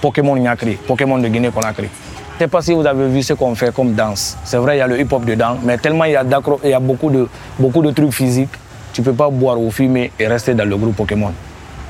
Pokémon 0.00 0.36
Nyakri, 0.36 0.76
Pokémon 0.86 1.18
de 1.18 1.28
Guinée 1.28 1.50
qu'on 1.50 1.60
a 1.60 1.72
créé. 1.72 1.88
Je 2.36 2.44
ne 2.44 2.48
sais 2.48 2.48
pas 2.48 2.62
si 2.62 2.72
vous 2.72 2.84
avez 2.84 3.08
vu 3.08 3.22
ce 3.22 3.34
qu'on 3.34 3.54
fait 3.54 3.72
comme 3.72 3.94
danse. 3.94 4.36
C'est 4.42 4.56
vrai, 4.56 4.76
il 4.76 4.78
y 4.80 4.82
a 4.82 4.88
le 4.88 4.98
hip-hop 5.00 5.24
dedans, 5.24 5.56
mais 5.62 5.78
tellement 5.78 6.04
il 6.04 6.12
y 6.12 6.16
a, 6.16 6.24
il 6.64 6.70
y 6.70 6.72
a 6.72 6.80
beaucoup, 6.80 7.10
de, 7.10 7.28
beaucoup 7.58 7.80
de 7.80 7.92
trucs 7.92 8.12
physiques 8.12 8.50
tu 8.94 9.00
ne 9.00 9.06
peux 9.06 9.12
pas 9.12 9.28
boire 9.28 9.60
ou 9.60 9.72
fumer 9.72 10.12
et 10.18 10.28
rester 10.28 10.54
dans 10.54 10.64
le 10.64 10.76
groupe 10.76 10.94
Pokémon. 10.94 11.32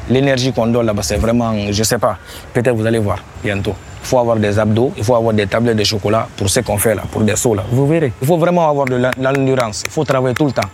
L'énergie 0.09 0.53
qu'on 0.53 0.67
donne 0.67 0.87
là-bas, 0.87 1.03
c'est 1.03 1.17
vraiment, 1.17 1.53
je 1.71 1.79
ne 1.79 1.85
sais 1.85 1.99
pas, 1.99 2.19
peut-être 2.53 2.75
vous 2.75 2.85
allez 2.87 2.99
voir 2.99 3.19
bientôt. 3.43 3.75
Il 4.03 4.07
faut 4.07 4.19
avoir 4.19 4.37
des 4.37 4.59
abdos, 4.59 4.93
il 4.99 5.03
faut 5.05 5.17
avoir 5.17 5.33
des 5.33 5.47
tablettes 5.47 5.79
de 5.79 5.85
chocolat 5.85 6.29
pour 6.37 6.49
ce 6.51 6.61
qu'on 6.61 6.77
fait 6.77 6.95
là, 6.95 7.03
pour 7.11 7.23
des 7.23 7.37
sauts 7.37 7.55
là. 7.55 7.65
Vous 7.71 7.87
verrez. 7.87 8.13
Il 8.21 8.27
faut 8.27 8.37
vraiment 8.37 8.69
avoir 8.69 8.87
de 8.87 9.01
l'endurance. 9.19 9.83
Il 9.87 9.91
faut 9.91 10.05
travailler 10.05 10.35
tout 10.35 10.45
le 10.45 10.53
temps. 10.53 10.69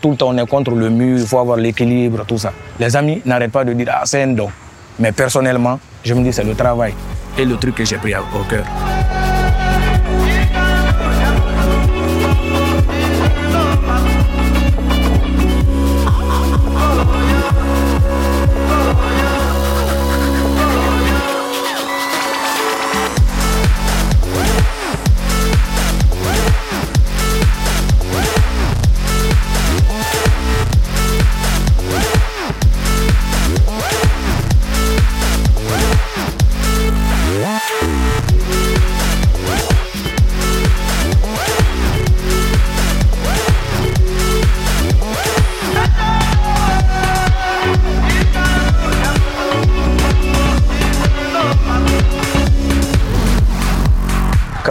Tout 0.00 0.10
le 0.10 0.16
temps, 0.16 0.30
on 0.30 0.36
est 0.38 0.46
contre 0.48 0.72
le 0.72 0.90
mur, 0.90 1.16
il 1.20 1.26
faut 1.26 1.38
avoir 1.38 1.58
l'équilibre, 1.58 2.24
tout 2.26 2.38
ça. 2.38 2.52
Les 2.80 2.96
amis 2.96 3.22
n'arrêtent 3.24 3.52
pas 3.52 3.64
de 3.64 3.72
dire, 3.72 3.86
ah, 3.92 4.02
c'est 4.04 4.22
un 4.24 4.28
don. 4.32 4.48
Mais 4.98 5.12
personnellement, 5.12 5.78
je 6.02 6.12
me 6.14 6.24
dis, 6.24 6.32
c'est 6.32 6.42
le 6.42 6.54
travail 6.56 6.92
et 7.38 7.44
le 7.44 7.56
truc 7.56 7.76
que 7.76 7.84
j'ai 7.84 7.96
pris 7.98 8.14
au 8.16 8.50
cœur. 8.50 8.64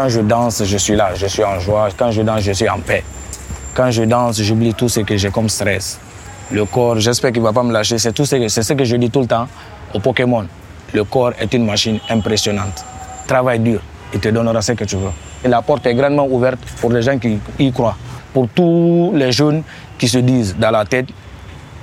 Quand 0.02 0.10
je 0.10 0.22
danse, 0.22 0.64
je 0.66 0.78
suis 0.78 0.96
là, 0.96 1.14
je 1.14 1.28
suis 1.28 1.44
en 1.44 1.60
joie. 1.60 1.90
Quand 1.96 2.10
je 2.10 2.24
danse, 2.24 2.42
je 2.42 2.54
suis 2.54 2.68
en 2.68 2.80
paix. 2.80 3.04
Quand 3.76 3.92
je 3.92 4.02
danse, 4.02 4.42
j'oublie 4.42 4.74
tout 4.74 4.90
ce 4.90 5.02
que 5.02 5.16
j'ai 5.16 5.30
comme 5.30 5.48
stress. 5.48 6.00
Le 6.50 6.66
corps, 6.66 7.00
j'espère 7.00 7.32
qu'il 7.32 7.44
ne 7.44 7.46
va 7.46 7.54
pas 7.54 7.62
me 7.62 7.72
lâcher. 7.72 8.00
C'est 8.00 8.18
ce 8.18 8.24
ce 8.64 8.74
que 8.74 8.84
je 8.84 8.96
dis 8.96 9.12
tout 9.12 9.20
le 9.20 9.28
temps 9.28 9.48
au 9.94 10.00
Pokémon. 10.00 10.48
Le 10.92 11.04
corps 11.04 11.34
est 11.40 11.54
une 11.54 11.68
machine 11.68 12.00
impressionnante. 12.10 12.84
Travaille 13.28 13.60
dur, 13.60 13.80
il 14.12 14.20
te 14.20 14.30
donnera 14.30 14.60
ce 14.64 14.72
que 14.72 14.86
tu 14.86 14.96
veux. 14.96 15.12
Et 15.46 15.48
la 15.48 15.62
porte 15.62 15.86
est 15.86 15.94
grandement 15.94 16.26
ouverte 16.26 16.62
pour 16.80 16.92
les 16.92 17.04
gens 17.04 17.20
qui 17.20 17.38
y 17.60 17.72
croient. 17.72 17.96
Pour 18.34 18.48
tous 18.50 19.12
les 19.14 19.32
jeunes 19.32 19.62
qui 20.00 20.08
se 20.08 20.18
disent 20.18 20.56
dans 20.58 20.72
la 20.72 20.84
tête, 20.84 21.10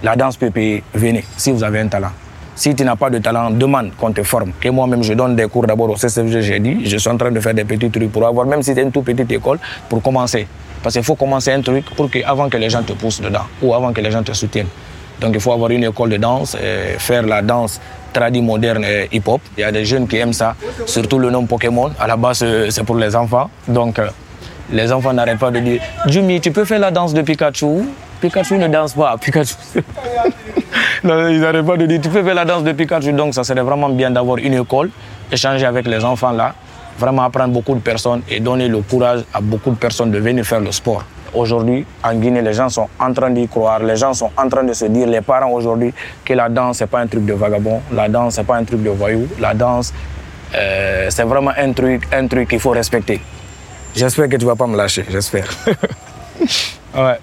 la 0.03 0.17
danse 0.17 0.37
peut 0.37 0.51
payer, 0.51 0.83
venez, 0.93 1.25
si 1.37 1.53
vous 1.53 1.63
avez 1.63 1.79
un 1.79 1.87
talent. 1.87 2.11
Si 2.59 2.75
tu 2.75 2.83
n'as 2.85 2.97
pas 2.97 3.09
de 3.09 3.19
talent, 3.19 3.53
demande 3.53 3.93
qu'on 3.97 4.11
te 4.11 4.25
forme. 4.25 4.51
Et 4.65 4.71
moi-même, 4.71 5.05
je 5.05 5.13
donne 5.13 5.37
des 5.37 5.47
cours 5.47 5.65
d'abord 5.65 5.91
au 5.91 5.97
CCFG, 5.97 6.41
j'ai 6.41 6.59
dit. 6.59 6.85
Je 6.87 6.97
suis 6.97 7.09
en 7.09 7.17
train 7.17 7.31
de 7.31 7.39
faire 7.39 7.55
des 7.55 7.65
petits 7.65 7.89
trucs 7.89 8.11
pour 8.11 8.27
avoir, 8.27 8.47
même 8.47 8.63
si 8.65 8.75
c'est 8.75 8.83
une 8.83 8.91
toute 8.91 9.05
petite 9.05 9.31
école, 9.31 9.61
pour 9.89 10.03
commencer. 10.03 10.45
Parce 10.83 10.97
qu'il 10.97 11.05
faut 11.05 11.15
commencer 11.15 11.53
un 11.53 11.61
truc 11.63 11.85
pour 11.95 12.11
que, 12.11 12.19
avant 12.27 12.49
que 12.49 12.57
les 12.57 12.69
gens 12.69 12.83
te 12.83 12.95
poussent 12.95 13.21
dedans 13.21 13.47
ou 13.63 13.73
avant 13.75 13.93
que 13.93 14.01
les 14.01 14.11
gens 14.11 14.25
te 14.25 14.33
soutiennent. 14.33 14.67
Donc 15.21 15.35
il 15.35 15.41
faut 15.41 15.53
avoir 15.53 15.71
une 15.71 15.85
école 15.85 16.11
de 16.11 16.17
danse, 16.17 16.57
et 16.57 16.99
faire 16.99 17.23
la 17.23 17.43
danse 17.43 17.81
tradie 18.13 18.43
moderne 18.43 18.85
et 18.85 19.09
hip-hop. 19.13 19.41
Il 19.57 19.61
y 19.61 19.65
a 19.65 19.71
des 19.71 19.85
jeunes 19.85 20.09
qui 20.09 20.17
aiment 20.17 20.33
ça, 20.33 20.57
surtout 20.85 21.21
le 21.21 21.31
nom 21.31 21.47
Pokémon. 21.47 21.93
À 22.01 22.09
la 22.09 22.17
base, 22.17 22.45
c'est 22.71 22.83
pour 22.83 22.97
les 22.97 23.15
enfants. 23.15 23.51
Donc 23.69 24.01
euh, 24.01 24.09
les 24.73 24.91
enfants 24.91 25.13
n'arrêtent 25.13 25.39
pas 25.39 25.53
de 25.53 25.61
dire 25.61 25.81
Jumi, 26.07 26.41
tu 26.41 26.51
peux 26.51 26.65
faire 26.65 26.81
la 26.81 26.91
danse 26.91 27.15
de 27.15 27.23
Pikachu? 27.23 27.85
Pikachu 28.21 28.59
ne 28.59 28.69
danse 28.69 28.95
pas. 28.95 29.17
Pikachu. 29.19 29.55
ils 31.05 31.41
n'arrêtent 31.41 31.67
pas 31.67 31.77
de 31.77 31.87
dire 31.87 32.01
tu 32.01 32.09
peux 32.09 32.23
faire 32.23 32.35
la 32.35 32.45
danse 32.45 32.65
de 32.65 32.73
Pikachu. 32.73 33.13
Donc 33.13 33.35
ça 33.35 33.45
serait 33.45 33.63
vraiment 33.63 33.89
bien 33.89 34.11
d'avoir 34.11 34.39
une 34.39 34.55
école, 34.55 34.91
échanger 35.31 35.67
avec 35.67 35.87
les 35.87 36.05
enfants 36.05 36.33
là, 36.33 36.55
vraiment 36.99 37.23
apprendre 37.23 37.53
beaucoup 37.53 37.75
de 37.75 37.81
personnes 37.81 38.23
et 38.29 38.41
donner 38.41 38.69
le 38.69 38.81
courage 38.83 39.25
à 39.33 39.41
beaucoup 39.41 39.71
de 39.71 39.77
personnes 39.77 40.11
de 40.11 40.19
venir 40.19 40.45
faire 40.45 40.61
le 40.61 40.73
sport. 40.73 41.05
Aujourd'hui, 41.35 41.85
en 42.03 42.15
Guinée, 42.15 42.41
les 42.41 42.55
gens 42.55 42.69
sont 42.71 42.89
en 42.99 43.13
train 43.13 43.31
d'y 43.31 43.47
croire. 43.47 43.81
Les 43.81 43.97
gens 43.97 44.15
sont 44.15 44.31
en 44.37 44.49
train 44.49 44.65
de 44.65 44.73
se 44.73 44.87
dire, 44.87 45.07
les 45.07 45.21
parents 45.21 45.51
aujourd'hui, 45.51 45.93
que 46.25 46.33
la 46.33 46.49
danse, 46.49 46.79
ce 46.79 46.85
n'est 46.85 46.89
pas 46.89 47.01
un 47.01 47.07
truc 47.07 47.25
de 47.27 47.35
vagabond. 47.35 47.83
La 47.93 48.09
danse, 48.09 48.37
ce 48.37 48.41
n'est 48.41 48.47
pas 48.47 48.57
un 48.57 48.65
truc 48.65 48.83
de 48.83 48.91
voyou. 48.91 49.29
La 49.39 49.53
danse, 49.53 49.93
euh, 50.55 51.07
c'est 51.11 51.25
vraiment 51.25 51.53
un 51.57 51.73
truc, 51.73 52.03
un 52.13 52.27
truc 52.27 52.49
qu'il 52.49 52.61
faut 52.61 52.71
respecter. 52.71 53.21
J'espère 53.95 54.29
que 54.29 54.37
tu 54.37 54.45
ne 54.45 54.51
vas 54.51 54.57
pas 54.57 54.67
me 54.67 54.77
lâcher, 54.77 55.05
j'espère. 55.11 55.49
ouais. 56.97 57.19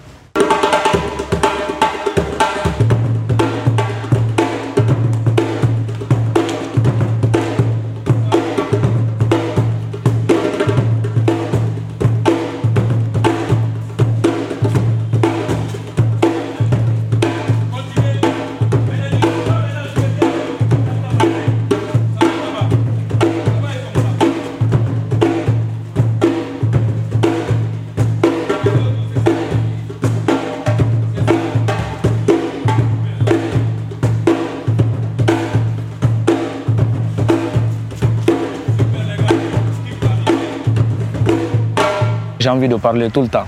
J'ai 42.46 42.52
envie 42.52 42.68
de 42.70 42.76
parler 42.76 43.10
tout 43.10 43.24
le 43.24 43.28
temps. 43.28 43.48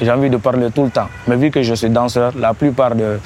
J'ai 0.00 0.10
envie 0.10 0.28
de 0.28 0.36
parler 0.36 0.68
tout 0.74 0.82
le 0.82 0.90
temps. 0.90 1.06
Mais 1.28 1.36
vu 1.36 1.48
que 1.52 1.62
je 1.62 1.74
suis 1.74 1.90
danseur, 1.90 2.32
la 2.36 2.54
plupart, 2.54 2.96
de, 2.96 3.20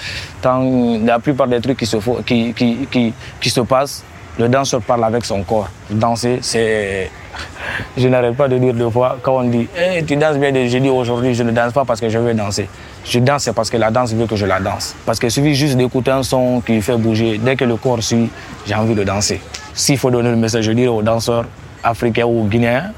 la 1.06 1.18
plupart 1.20 1.48
des 1.48 1.58
trucs 1.62 1.78
qui 1.78 1.86
se, 1.86 1.96
qui, 2.26 2.52
qui, 2.52 3.14
qui, 3.40 3.48
se 3.48 3.62
passent, 3.62 4.04
le 4.38 4.50
danseur 4.50 4.82
parle 4.82 5.04
avec 5.04 5.24
son 5.24 5.42
corps. 5.42 5.70
Danser, 5.88 6.40
c'est. 6.42 7.10
Je 7.96 8.08
n'arrête 8.08 8.36
pas 8.36 8.46
de 8.46 8.58
dire 8.58 8.74
deux 8.74 8.90
fois, 8.90 9.16
quand 9.22 9.38
on 9.38 9.44
dit 9.44 9.68
hey, 9.74 10.04
Tu 10.04 10.16
danses 10.16 10.36
bien, 10.36 10.52
je 10.66 10.78
dis 10.78 10.90
aujourd'hui, 10.90 11.34
je 11.34 11.42
ne 11.42 11.50
danse 11.50 11.72
pas 11.72 11.86
parce 11.86 12.00
que 12.00 12.10
je 12.10 12.18
veux 12.18 12.34
danser. 12.34 12.68
Je 13.06 13.18
danse 13.20 13.48
parce 13.54 13.70
que 13.70 13.78
la 13.78 13.90
danse 13.90 14.12
veut 14.12 14.26
que 14.26 14.36
je 14.36 14.44
la 14.44 14.60
danse. 14.60 14.94
Parce 15.06 15.18
qu'il 15.18 15.30
suffit 15.30 15.54
juste 15.54 15.76
d'écouter 15.78 16.10
un 16.10 16.22
son 16.22 16.60
qui 16.60 16.82
fait 16.82 16.96
bouger. 16.96 17.38
Dès 17.38 17.56
que 17.56 17.64
le 17.64 17.76
corps 17.76 18.02
suit, 18.02 18.30
j'ai 18.66 18.74
envie 18.74 18.94
de 18.94 19.04
danser. 19.04 19.40
S'il 19.72 19.96
faut 19.96 20.10
donner 20.10 20.30
le 20.30 20.36
message, 20.36 20.64
je 20.64 20.72
dis 20.72 20.86
aux 20.86 21.00
danseurs 21.02 21.46
africains 21.82 22.26
ou 22.26 22.44
guinéens 22.44 22.92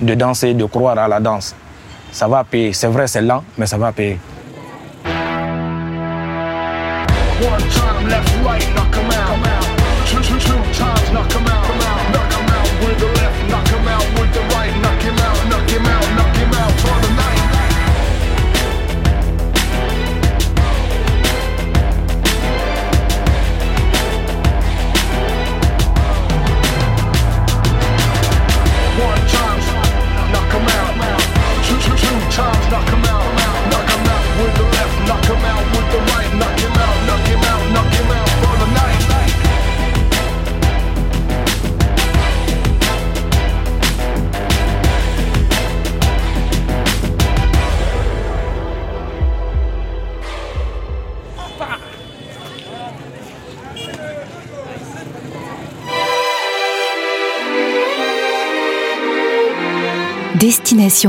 de 0.00 0.14
danser, 0.14 0.54
de 0.54 0.64
croire 0.64 0.98
à 0.98 1.08
la 1.08 1.20
danse. 1.20 1.54
Ça 2.12 2.28
va 2.28 2.44
payer. 2.44 2.72
C'est 2.72 2.86
vrai, 2.86 3.06
c'est 3.06 3.22
lent, 3.22 3.42
mais 3.58 3.66
ça 3.66 3.76
va 3.76 3.92
payer. 3.92 4.18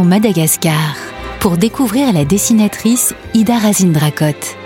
Madagascar 0.03 0.95
pour 1.39 1.57
découvrir 1.57 2.11
la 2.11 2.25
dessinatrice 2.25 3.13
Ida 3.33 3.57
Razindrakot. 3.57 4.64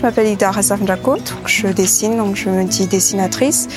Je 0.00 0.06
m'appelle 0.06 0.28
Ida 0.28 0.50
Razindrakot, 0.50 1.18
je 1.44 1.66
dessine, 1.68 2.16
donc 2.16 2.34
je 2.34 2.48
me 2.48 2.64
dis 2.64 2.86
dessinatrice 2.86 3.68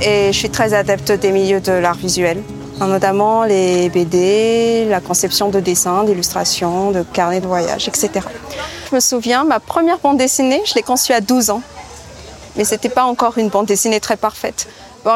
et 0.00 0.32
je 0.32 0.38
suis 0.38 0.48
très 0.48 0.72
adepte 0.72 1.10
des 1.10 1.32
milieux 1.32 1.58
de 1.58 1.72
l'art 1.72 1.96
visuel, 1.96 2.40
notamment 2.78 3.42
les 3.42 3.88
BD, 3.88 4.86
la 4.88 5.00
conception 5.00 5.48
de 5.48 5.58
dessins, 5.58 6.04
d'illustrations, 6.04 6.92
de 6.92 7.02
carnets 7.02 7.40
de 7.40 7.48
voyage, 7.48 7.88
etc. 7.88 8.24
Je 8.88 8.94
me 8.94 9.00
souviens, 9.00 9.42
ma 9.42 9.58
première 9.58 9.98
bande 9.98 10.16
dessinée, 10.16 10.62
je 10.64 10.76
l'ai 10.76 10.82
conçue 10.82 11.12
à 11.12 11.20
12 11.20 11.50
ans, 11.50 11.62
mais 12.54 12.62
c'était 12.62 12.88
pas 12.88 13.02
encore 13.02 13.36
une 13.38 13.48
bande 13.48 13.66
dessinée 13.66 13.98
très 13.98 14.16
parfaite. 14.16 14.68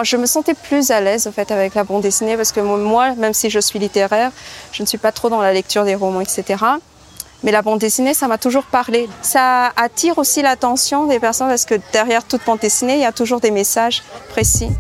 Je 0.03 0.17
me 0.17 0.27
sentais 0.27 0.55
plus 0.55 0.91
à 0.91 1.01
l'aise 1.01 1.29
en 1.29 1.33
fait 1.33 1.53
avec 1.53 1.77
la 1.77 1.85
bande 1.85 2.03
dessinée 2.03 2.37
parce 2.37 2.51
que 2.51 2.59
moi, 2.59 3.15
même 3.15 3.33
si 3.33 3.49
je 3.49 3.61
suis 3.61 3.79
littéraire, 3.79 4.33
je 4.73 4.83
ne 4.83 4.89
suis 4.89 4.99
pas 4.99 5.13
trop 5.13 5.29
dans 5.29 5.41
la 5.41 5.53
lecture 5.53 5.85
des 5.85 5.95
romans, 5.95 6.21
etc. 6.21 6.57
Mais 7.45 7.53
la 7.53 7.63
bande 7.63 7.79
dessinée, 7.79 8.15
ça 8.15 8.27
m'a 8.27 8.39
toujours 8.39 8.65
parlé. 8.65 9.09
Ça 9.23 9.73
attire 9.77 10.19
aussi 10.19 10.43
l'attention 10.43 11.07
des 11.07 11.21
personnes 11.21 11.49
parce 11.49 11.65
que 11.65 11.77
derrière 11.93 12.25
toute 12.25 12.45
bande 12.45 12.59
dessinée, 12.59 12.95
il 12.95 13.01
y 13.01 13.05
a 13.05 13.13
toujours 13.13 13.41
des 13.41 13.51
messages 13.51 14.03
précis. 14.31 14.71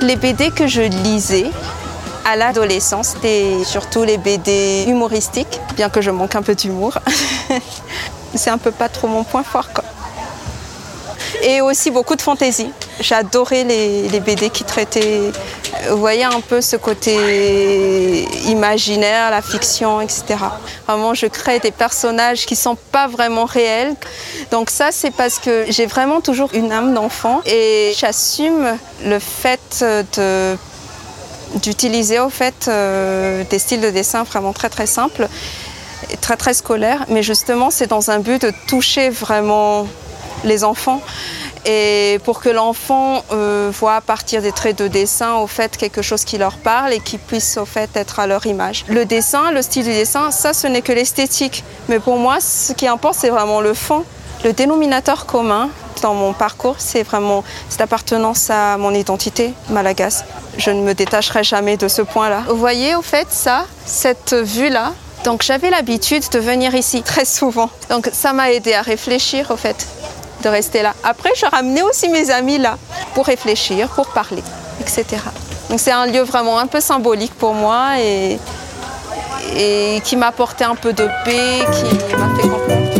Les 0.00 0.16
BD 0.16 0.50
que 0.50 0.66
je 0.66 0.80
lisais, 0.80 1.50
à 2.28 2.36
l'adolescence, 2.36 3.14
c'était 3.14 3.64
surtout 3.64 4.04
les 4.04 4.18
BD 4.18 4.84
humoristiques, 4.86 5.60
bien 5.76 5.88
que 5.88 6.02
je 6.02 6.10
manque 6.10 6.34
un 6.34 6.42
peu 6.42 6.54
d'humour. 6.54 6.98
C'est 8.34 8.50
un 8.50 8.58
peu 8.58 8.70
pas 8.70 8.90
trop 8.90 9.08
mon 9.08 9.24
point 9.24 9.42
fort. 9.42 9.72
Quoi. 9.72 9.84
Et 11.42 11.62
aussi 11.62 11.90
beaucoup 11.90 12.16
de 12.16 12.20
fantaisie. 12.20 12.70
J'adorais 13.00 13.64
les, 13.64 14.08
les, 14.08 14.20
BD 14.20 14.50
qui 14.50 14.64
traitaient, 14.64 15.32
vous 15.88 15.96
voyez, 15.96 16.24
un 16.24 16.40
peu 16.40 16.60
ce 16.60 16.76
côté 16.76 18.24
imaginaire, 18.46 19.30
la 19.30 19.40
fiction, 19.40 20.02
etc. 20.02 20.24
Vraiment, 20.86 21.14
je 21.14 21.26
crée 21.26 21.60
des 21.60 21.70
personnages 21.70 22.44
qui 22.44 22.56
sont 22.56 22.76
pas 22.92 23.06
vraiment 23.06 23.46
réels. 23.46 23.94
Donc 24.50 24.68
ça, 24.68 24.88
c'est 24.90 25.12
parce 25.12 25.38
que 25.38 25.64
j'ai 25.70 25.86
vraiment 25.86 26.20
toujours 26.20 26.50
une 26.52 26.72
âme 26.72 26.92
d'enfant 26.92 27.40
et 27.46 27.94
j'assume 27.96 28.76
le 29.04 29.18
fait 29.18 29.82
de 30.16 30.58
d'utiliser 31.56 32.20
au 32.20 32.30
fait 32.30 32.66
euh, 32.68 33.44
des 33.50 33.58
styles 33.58 33.80
de 33.80 33.90
dessin 33.90 34.22
vraiment 34.22 34.52
très 34.52 34.68
très 34.68 34.86
simples, 34.86 35.28
très 36.20 36.36
très 36.36 36.54
scolaires, 36.54 37.04
mais 37.08 37.22
justement 37.22 37.70
c'est 37.70 37.86
dans 37.86 38.10
un 38.10 38.18
but 38.18 38.42
de 38.42 38.52
toucher 38.66 39.10
vraiment 39.10 39.86
les 40.44 40.64
enfants. 40.64 41.02
Et 41.66 42.20
pour 42.24 42.40
que 42.40 42.48
l'enfant 42.48 43.24
euh, 43.32 43.70
voit 43.72 43.96
à 43.96 44.00
partir 44.00 44.40
des 44.40 44.52
traits 44.52 44.78
de 44.78 44.86
dessin 44.86 45.36
au 45.36 45.46
fait 45.46 45.76
quelque 45.76 46.02
chose 46.02 46.24
qui 46.24 46.38
leur 46.38 46.56
parle 46.56 46.92
et 46.92 47.00
qui 47.00 47.18
puisse 47.18 47.56
au 47.56 47.64
fait 47.64 47.90
être 47.94 48.20
à 48.20 48.26
leur 48.26 48.46
image. 48.46 48.84
Le 48.88 49.04
dessin, 49.04 49.50
le 49.50 49.60
style 49.60 49.84
du 49.84 49.90
dessin, 49.90 50.30
ça 50.30 50.54
ce 50.54 50.66
n'est 50.66 50.82
que 50.82 50.92
l'esthétique, 50.92 51.64
mais 51.88 51.98
pour 51.98 52.16
moi 52.16 52.38
ce 52.40 52.72
qui 52.72 52.86
importe 52.86 53.16
c'est 53.18 53.30
vraiment 53.30 53.60
le 53.60 53.74
fond, 53.74 54.04
le 54.44 54.52
dénominateur 54.52 55.26
commun 55.26 55.68
dans 56.02 56.14
mon 56.14 56.32
parcours, 56.32 56.76
c'est 56.78 57.02
vraiment 57.02 57.42
cette 57.68 57.80
appartenance 57.80 58.50
à 58.50 58.76
mon 58.76 58.94
identité 58.94 59.52
malagasy. 59.70 60.22
Je 60.56 60.70
ne 60.70 60.82
me 60.82 60.94
détacherai 60.94 61.42
jamais 61.42 61.76
de 61.76 61.88
ce 61.88 62.02
point-là. 62.02 62.42
Vous 62.48 62.56
voyez, 62.56 62.94
au 62.94 63.02
fait, 63.02 63.26
ça, 63.30 63.64
cette 63.84 64.34
vue-là, 64.34 64.92
donc 65.24 65.42
j'avais 65.42 65.70
l'habitude 65.70 66.24
de 66.30 66.38
venir 66.38 66.74
ici 66.74 67.02
très 67.02 67.24
souvent. 67.24 67.70
Donc 67.90 68.08
ça 68.12 68.32
m'a 68.32 68.52
aidé 68.52 68.74
à 68.74 68.82
réfléchir, 68.82 69.50
au 69.50 69.56
fait, 69.56 69.86
de 70.42 70.48
rester 70.48 70.82
là. 70.82 70.94
Après, 71.02 71.30
je 71.36 71.46
ramenais 71.46 71.82
aussi 71.82 72.08
mes 72.08 72.30
amis 72.30 72.58
là 72.58 72.78
pour 73.14 73.26
réfléchir, 73.26 73.88
pour 73.88 74.06
parler, 74.08 74.42
etc. 74.80 75.04
Donc 75.68 75.80
c'est 75.80 75.92
un 75.92 76.06
lieu 76.06 76.22
vraiment 76.22 76.58
un 76.58 76.66
peu 76.66 76.80
symbolique 76.80 77.34
pour 77.34 77.54
moi 77.54 77.98
et, 77.98 78.38
et 79.56 80.00
qui 80.04 80.16
m'a 80.16 80.28
apporté 80.28 80.64
un 80.64 80.76
peu 80.76 80.92
de 80.92 81.08
paix, 81.24 81.58
qui 81.72 82.16
m'a 82.16 82.40
fait 82.40 82.48
comprendre. 82.48 82.97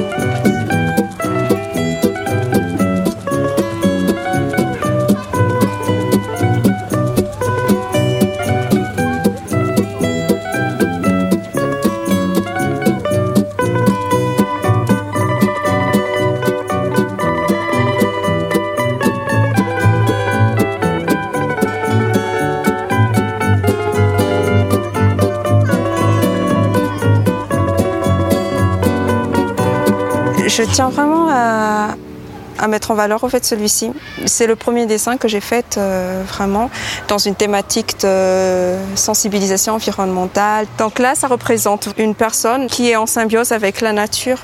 Je 30.58 30.64
tiens 30.64 30.88
vraiment 30.88 31.28
à, 31.30 32.66
mettre 32.66 32.90
en 32.90 32.94
valeur 32.94 33.24
fait 33.30 33.44
celui-ci. 33.44 33.92
C'est 34.26 34.48
le 34.48 34.56
premier 34.56 34.86
dessin 34.86 35.16
que 35.16 35.28
j'ai 35.28 35.38
fait 35.38 35.76
euh, 35.78 36.24
vraiment 36.26 36.68
dans 37.06 37.18
une 37.18 37.36
thématique 37.36 38.00
de 38.00 38.74
sensibilisation 38.96 39.74
environnementale. 39.74 40.66
Donc 40.76 40.98
là, 40.98 41.14
ça 41.14 41.28
représente 41.28 41.90
une 41.96 42.16
personne 42.16 42.66
qui 42.66 42.90
est 42.90 42.96
en 42.96 43.06
symbiose 43.06 43.52
avec 43.52 43.80
la 43.80 43.92
nature. 43.92 44.40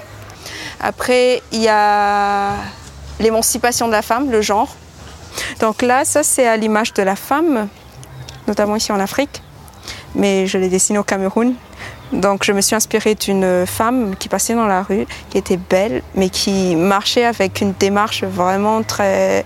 Après, 0.80 1.42
il 1.50 1.62
y 1.62 1.68
a 1.68 2.52
l'émancipation 3.18 3.88
de 3.88 3.92
la 3.92 4.02
femme, 4.02 4.30
le 4.30 4.40
genre. 4.40 4.72
Donc 5.58 5.82
là, 5.82 6.04
ça 6.04 6.22
c'est 6.22 6.46
à 6.46 6.56
l'image 6.56 6.92
de 6.92 7.02
la 7.02 7.16
femme, 7.16 7.66
notamment 8.46 8.76
ici 8.76 8.92
en 8.92 9.00
Afrique, 9.00 9.42
mais 10.14 10.46
je 10.46 10.58
l'ai 10.58 10.68
dessiné 10.68 10.96
au 10.96 11.02
Cameroun. 11.02 11.56
Donc 12.14 12.44
je 12.44 12.52
me 12.52 12.60
suis 12.60 12.76
inspirée 12.76 13.14
d'une 13.14 13.66
femme 13.66 14.14
qui 14.16 14.28
passait 14.28 14.54
dans 14.54 14.66
la 14.66 14.82
rue, 14.82 15.06
qui 15.30 15.38
était 15.38 15.56
belle, 15.56 16.02
mais 16.14 16.28
qui 16.28 16.76
marchait 16.76 17.24
avec 17.24 17.60
une 17.60 17.72
démarche 17.72 18.22
vraiment 18.22 18.82
très, 18.82 19.44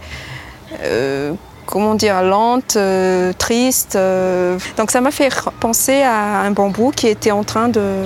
euh, 0.83 1.33
comment 1.66 1.94
dire, 1.94 2.22
lente, 2.22 2.76
euh, 2.76 3.33
triste. 3.33 3.96
Euh. 3.96 4.59
Donc 4.76 4.90
ça 4.90 5.00
m'a 5.00 5.11
fait 5.11 5.33
penser 5.61 6.02
à 6.02 6.40
un 6.40 6.50
bambou 6.50 6.92
qui 6.94 7.09
était 7.09 7.31
en 7.31 7.42
train 7.42 7.68
de 7.68 8.04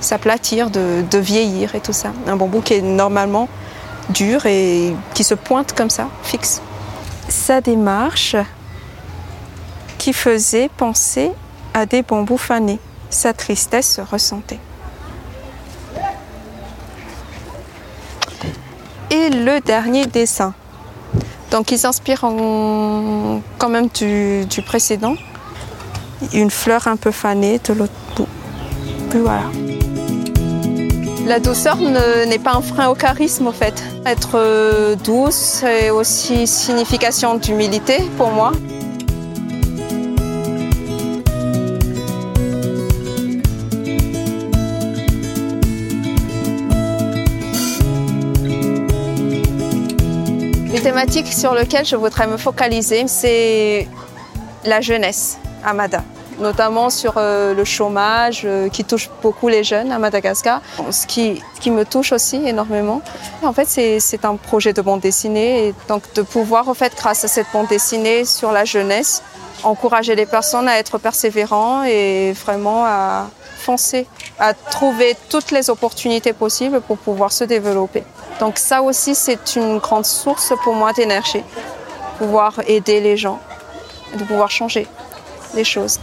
s'aplatir, 0.00 0.70
de, 0.70 1.02
de, 1.10 1.18
vieillir 1.18 1.74
et 1.74 1.80
tout 1.80 1.92
ça. 1.92 2.12
Un 2.28 2.36
bambou 2.36 2.60
qui 2.60 2.74
est 2.74 2.82
normalement 2.82 3.48
dur 4.10 4.46
et 4.46 4.94
qui 5.14 5.24
se 5.24 5.34
pointe 5.34 5.72
comme 5.72 5.90
ça, 5.90 6.08
fixe. 6.22 6.62
Sa 7.28 7.60
démarche 7.60 8.36
qui 9.98 10.12
faisait 10.12 10.70
penser 10.76 11.32
à 11.74 11.84
des 11.84 12.02
bambous 12.02 12.38
fanés 12.38 12.78
sa 13.10 13.32
tristesse 13.32 13.94
se 13.94 14.00
ressentait. 14.00 14.58
Et 19.10 19.30
le 19.30 19.60
dernier 19.60 20.06
dessin. 20.06 20.52
Donc 21.50 21.70
il 21.70 21.78
s'inspire 21.78 22.20
quand 22.20 23.68
même 23.68 23.88
du, 23.88 24.62
précédent. 24.64 25.14
Une 26.32 26.50
fleur 26.50 26.88
un 26.88 26.96
peu 26.96 27.10
fanée 27.10 27.58
de 27.58 27.72
l'autre 27.72 27.92
bout. 28.16 28.28
Voilà. 29.10 29.44
La 31.26 31.40
douceur 31.40 31.76
n'est 31.76 32.38
pas 32.38 32.54
un 32.54 32.62
frein 32.62 32.88
au 32.88 32.94
charisme 32.94 33.46
en 33.46 33.52
fait. 33.52 33.82
Être 34.04 34.96
douce, 35.04 35.60
c'est 35.60 35.90
aussi 35.90 36.46
signification 36.46 37.36
d'humilité 37.36 38.02
pour 38.18 38.30
moi. 38.30 38.52
Les 50.98 51.04
thématiques 51.04 51.32
sur 51.32 51.54
lesquelles 51.54 51.86
je 51.86 51.94
voudrais 51.94 52.26
me 52.26 52.36
focaliser, 52.36 53.06
c'est 53.06 53.86
la 54.64 54.80
jeunesse 54.80 55.38
à 55.64 55.72
Mada. 55.72 56.02
notamment 56.40 56.90
sur 56.90 57.14
euh, 57.18 57.54
le 57.54 57.64
chômage 57.64 58.42
euh, 58.44 58.68
qui 58.68 58.82
touche 58.82 59.08
beaucoup 59.22 59.46
les 59.46 59.62
jeunes 59.62 59.92
à 59.92 60.00
Madagascar, 60.00 60.60
ce 60.90 61.06
qui, 61.06 61.40
me 61.70 61.84
touche 61.84 62.10
aussi 62.10 62.36
énormément. 62.44 63.00
En 63.44 63.52
fait, 63.52 63.68
c'est 64.00 64.24
un 64.24 64.34
projet 64.34 64.72
de 64.72 64.82
bande 64.82 64.98
dessinée 64.98 65.72
donc 65.86 66.02
de 66.14 66.22
pouvoir, 66.22 66.68
en 66.68 66.74
fait, 66.74 66.92
grâce 66.96 67.24
à 67.24 67.28
cette 67.28 67.46
bande 67.52 67.68
dessinée 67.68 68.24
sur 68.24 68.50
la 68.50 68.64
jeunesse, 68.64 69.22
encourager 69.62 70.16
les 70.16 70.26
personnes 70.26 70.66
à 70.66 70.78
être 70.78 70.98
persévérants 70.98 71.84
et 71.84 72.32
vraiment 72.32 72.84
à 72.84 73.28
à 74.38 74.54
trouver 74.54 75.16
toutes 75.28 75.50
les 75.50 75.70
opportunités 75.70 76.32
possibles 76.32 76.80
pour 76.80 76.98
pouvoir 76.98 77.32
se 77.32 77.44
développer. 77.44 78.04
Donc 78.40 78.58
ça 78.58 78.82
aussi, 78.82 79.14
c'est 79.14 79.56
une 79.56 79.78
grande 79.78 80.06
source 80.06 80.52
pour 80.62 80.74
moi 80.74 80.92
d'énergie, 80.92 81.42
pouvoir 82.18 82.54
aider 82.66 83.00
les 83.00 83.16
gens, 83.16 83.40
de 84.14 84.24
pouvoir 84.24 84.50
changer 84.50 84.86
les 85.54 85.64
choses. 85.64 85.98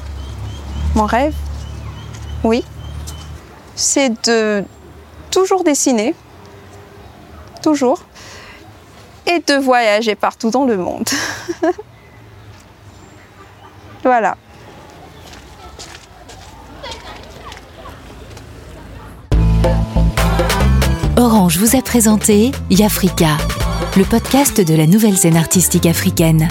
Mon 0.96 1.06
rêve, 1.06 1.36
oui, 2.44 2.64
c'est 3.76 4.10
de 4.26 4.64
toujours 5.32 5.64
dessiner, 5.64 6.16
toujours, 7.62 8.00
et 9.28 9.40
de 9.40 9.56
voyager 9.56 10.16
partout 10.16 10.52
dans 10.52 10.66
le 10.66 10.78
monde. 10.78 11.10
voilà. 14.04 14.38
Orange 21.36 21.58
vous 21.58 21.76
a 21.76 21.82
présenté 21.82 22.52
Yafrika, 22.70 23.36
le 23.98 24.06
podcast 24.06 24.62
de 24.62 24.74
la 24.74 24.88
nouvelle 24.88 25.18
scène 25.18 25.36
artistique 25.36 25.86
africaine. 25.86 26.48